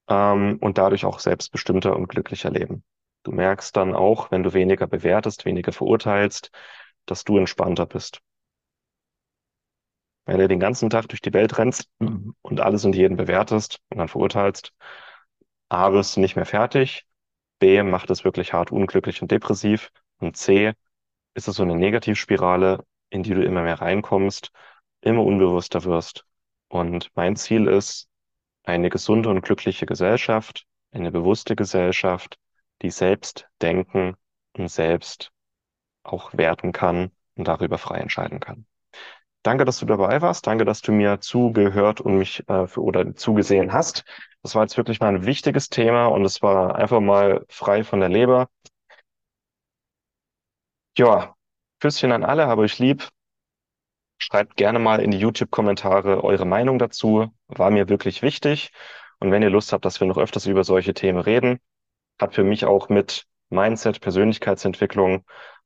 ähm, 0.10 0.58
und 0.62 0.78
dadurch 0.78 1.06
auch 1.06 1.20
selbstbestimmter 1.20 1.96
und 1.96 2.08
glücklicher 2.08 2.52
leben. 2.52 2.84
Du 3.24 3.32
merkst 3.32 3.76
dann 3.76 3.94
auch, 3.96 4.32
wenn 4.32 4.44
du 4.44 4.54
weniger 4.54 4.88
bewertest, 4.88 5.46
weniger 5.46 5.72
verurteilst, 5.74 6.52
dass 7.06 7.24
du 7.24 7.38
entspannter 7.38 7.86
bist. 7.86 8.22
Wenn 10.26 10.40
du 10.40 10.48
den 10.48 10.60
ganzen 10.60 10.90
Tag 10.90 11.08
durch 11.10 11.22
die 11.22 11.34
Welt 11.34 11.58
rennst 11.58 11.90
und 12.42 12.60
alles 12.60 12.84
und 12.86 12.96
jeden 12.96 13.16
bewertest 13.18 13.80
und 13.90 13.98
dann 13.98 14.08
verurteilst, 14.10 14.74
A, 15.70 15.94
wirst 15.94 16.16
du 16.16 16.20
nicht 16.22 16.36
mehr 16.36 16.46
fertig, 16.46 17.06
B, 17.60 17.84
macht 17.84 18.10
es 18.12 18.24
wirklich 18.26 18.54
hart 18.54 18.72
unglücklich 18.72 19.22
und 19.22 19.32
depressiv 19.32 19.92
und 20.20 20.38
C, 20.38 20.74
ist 21.36 21.48
es 21.48 21.56
so 21.58 21.64
eine 21.64 21.76
Negativspirale, 21.76 22.86
in 23.10 23.24
die 23.24 23.34
du 23.34 23.44
immer 23.44 23.64
mehr 23.64 23.82
reinkommst, 23.82 24.52
immer 25.02 25.24
unbewusster 25.24 25.84
wirst. 25.86 26.26
Und 26.70 27.12
mein 27.16 27.36
Ziel 27.38 27.68
ist, 27.68 28.07
eine 28.68 28.90
gesunde 28.90 29.30
und 29.30 29.42
glückliche 29.42 29.86
Gesellschaft, 29.86 30.66
eine 30.92 31.12
bewusste 31.12 31.56
Gesellschaft, 31.56 32.38
die 32.82 32.90
selbst 32.90 33.48
denken 33.62 34.16
und 34.54 34.70
selbst 34.70 35.32
auch 36.04 36.34
werten 36.34 36.74
kann 36.74 37.12
und 37.36 37.48
darüber 37.48 37.78
frei 37.78 38.00
entscheiden 38.00 38.40
kann. 38.40 38.66
Danke, 39.44 39.64
dass 39.64 39.80
du 39.80 39.86
dabei 39.86 40.22
warst. 40.22 40.46
Danke, 40.48 40.66
dass 40.66 40.82
du 40.82 40.92
mir 40.92 41.22
zugehört 41.22 42.02
und 42.02 42.18
mich 42.18 42.48
äh, 42.50 42.68
für, 42.68 42.82
oder 42.82 43.16
zugesehen 43.16 43.72
hast. 43.72 44.04
Das 44.42 44.56
war 44.56 44.64
jetzt 44.64 44.76
wirklich 44.78 45.00
mal 45.00 45.16
ein 45.16 45.26
wichtiges 45.26 45.70
Thema 45.70 46.08
und 46.08 46.26
es 46.26 46.42
war 46.42 46.76
einfach 46.76 47.00
mal 47.00 47.46
frei 47.50 47.84
von 47.86 48.02
der 48.02 48.10
Leber. 48.10 48.50
Ja, 50.98 51.36
Küsschen 51.80 52.12
an 52.12 52.24
alle, 52.26 52.48
habe 52.48 52.64
euch 52.64 52.80
lieb. 52.80 53.08
Schreibt 54.18 54.58
gerne 54.58 54.80
mal 54.80 55.00
in 55.00 55.12
die 55.12 55.20
YouTube-Kommentare 55.20 56.24
eure 56.24 56.46
Meinung 56.46 56.80
dazu. 56.80 57.32
War 57.48 57.72
mir 57.72 57.90
wirklich 57.90 58.22
wichtig. 58.22 58.72
Und 59.20 59.32
wenn 59.32 59.42
ihr 59.42 59.50
Lust 59.50 59.74
habt, 59.74 59.86
dass 59.86 60.00
wir 60.00 60.08
noch 60.08 60.18
öfters 60.18 60.46
über 60.46 60.64
solche 60.64 60.94
Themen 60.94 61.20
reden, 61.20 61.60
hat 62.20 62.36
für 62.36 62.44
mich 62.44 62.66
auch 62.66 62.90
mit 62.90 63.26
Mindset, 63.50 64.02
Persönlichkeitsentwicklung, 64.02 65.24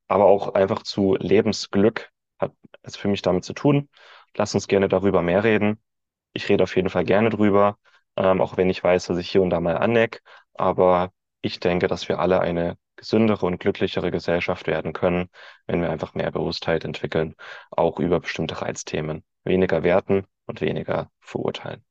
aber 0.07 0.25
auch 0.25 0.53
einfach 0.53 0.83
zu 0.83 1.15
Lebensglück, 1.15 2.11
hat 2.39 2.53
es 2.83 2.97
für 2.97 3.07
mich 3.07 3.21
damit 3.21 3.45
zu 3.45 3.53
tun. 3.53 3.89
Lasst 4.35 4.55
uns 4.55 4.67
gerne 4.67 4.89
darüber 4.89 5.21
mehr 5.21 5.43
reden. 5.43 5.81
Ich 6.33 6.47
rede 6.49 6.63
auf 6.63 6.75
jeden 6.75 6.89
Fall 6.89 7.03
gerne 7.05 7.29
drüber, 7.29 7.77
ähm, 8.17 8.41
auch 8.41 8.57
wenn 8.57 8.69
ich 8.69 8.83
weiß, 8.83 9.07
dass 9.07 9.17
ich 9.17 9.29
hier 9.29 9.41
und 9.41 9.49
da 9.49 9.59
mal 9.59 9.77
aneck. 9.77 10.21
Aber 10.53 11.11
ich 11.41 11.59
denke, 11.59 11.87
dass 11.87 12.07
wir 12.09 12.19
alle 12.19 12.41
eine 12.41 12.77
gesündere 13.01 13.45
und 13.47 13.59
glücklichere 13.59 14.11
Gesellschaft 14.11 14.67
werden 14.67 14.93
können, 14.93 15.27
wenn 15.65 15.81
wir 15.81 15.89
einfach 15.89 16.13
mehr 16.13 16.29
Bewusstheit 16.31 16.85
entwickeln, 16.85 17.33
auch 17.71 17.97
über 17.99 18.19
bestimmte 18.19 18.61
Reizthemen. 18.61 19.23
Weniger 19.43 19.81
werten 19.81 20.27
und 20.45 20.61
weniger 20.61 21.09
verurteilen. 21.19 21.83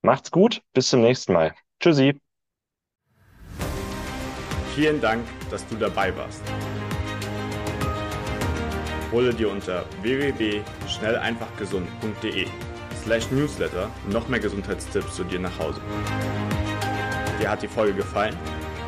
Macht's 0.00 0.30
gut, 0.30 0.62
bis 0.72 0.90
zum 0.90 1.00
nächsten 1.00 1.32
Mal. 1.32 1.56
Tschüssi. 1.80 2.20
Vielen 4.76 5.00
Dank, 5.00 5.24
dass 5.50 5.66
du 5.66 5.74
dabei 5.74 6.16
warst. 6.16 6.40
Hole 9.10 9.34
dir 9.34 9.50
unter 9.50 9.84
www.schnelleinfachgesund.de 10.02 12.46
slash 13.02 13.28
newsletter 13.32 13.90
noch 14.08 14.28
mehr 14.28 14.38
Gesundheitstipps 14.38 15.16
zu 15.16 15.24
dir 15.24 15.40
nach 15.40 15.58
Hause. 15.58 15.80
Dir 17.40 17.50
hat 17.50 17.62
die 17.62 17.68
Folge 17.68 17.94
gefallen? 17.94 18.36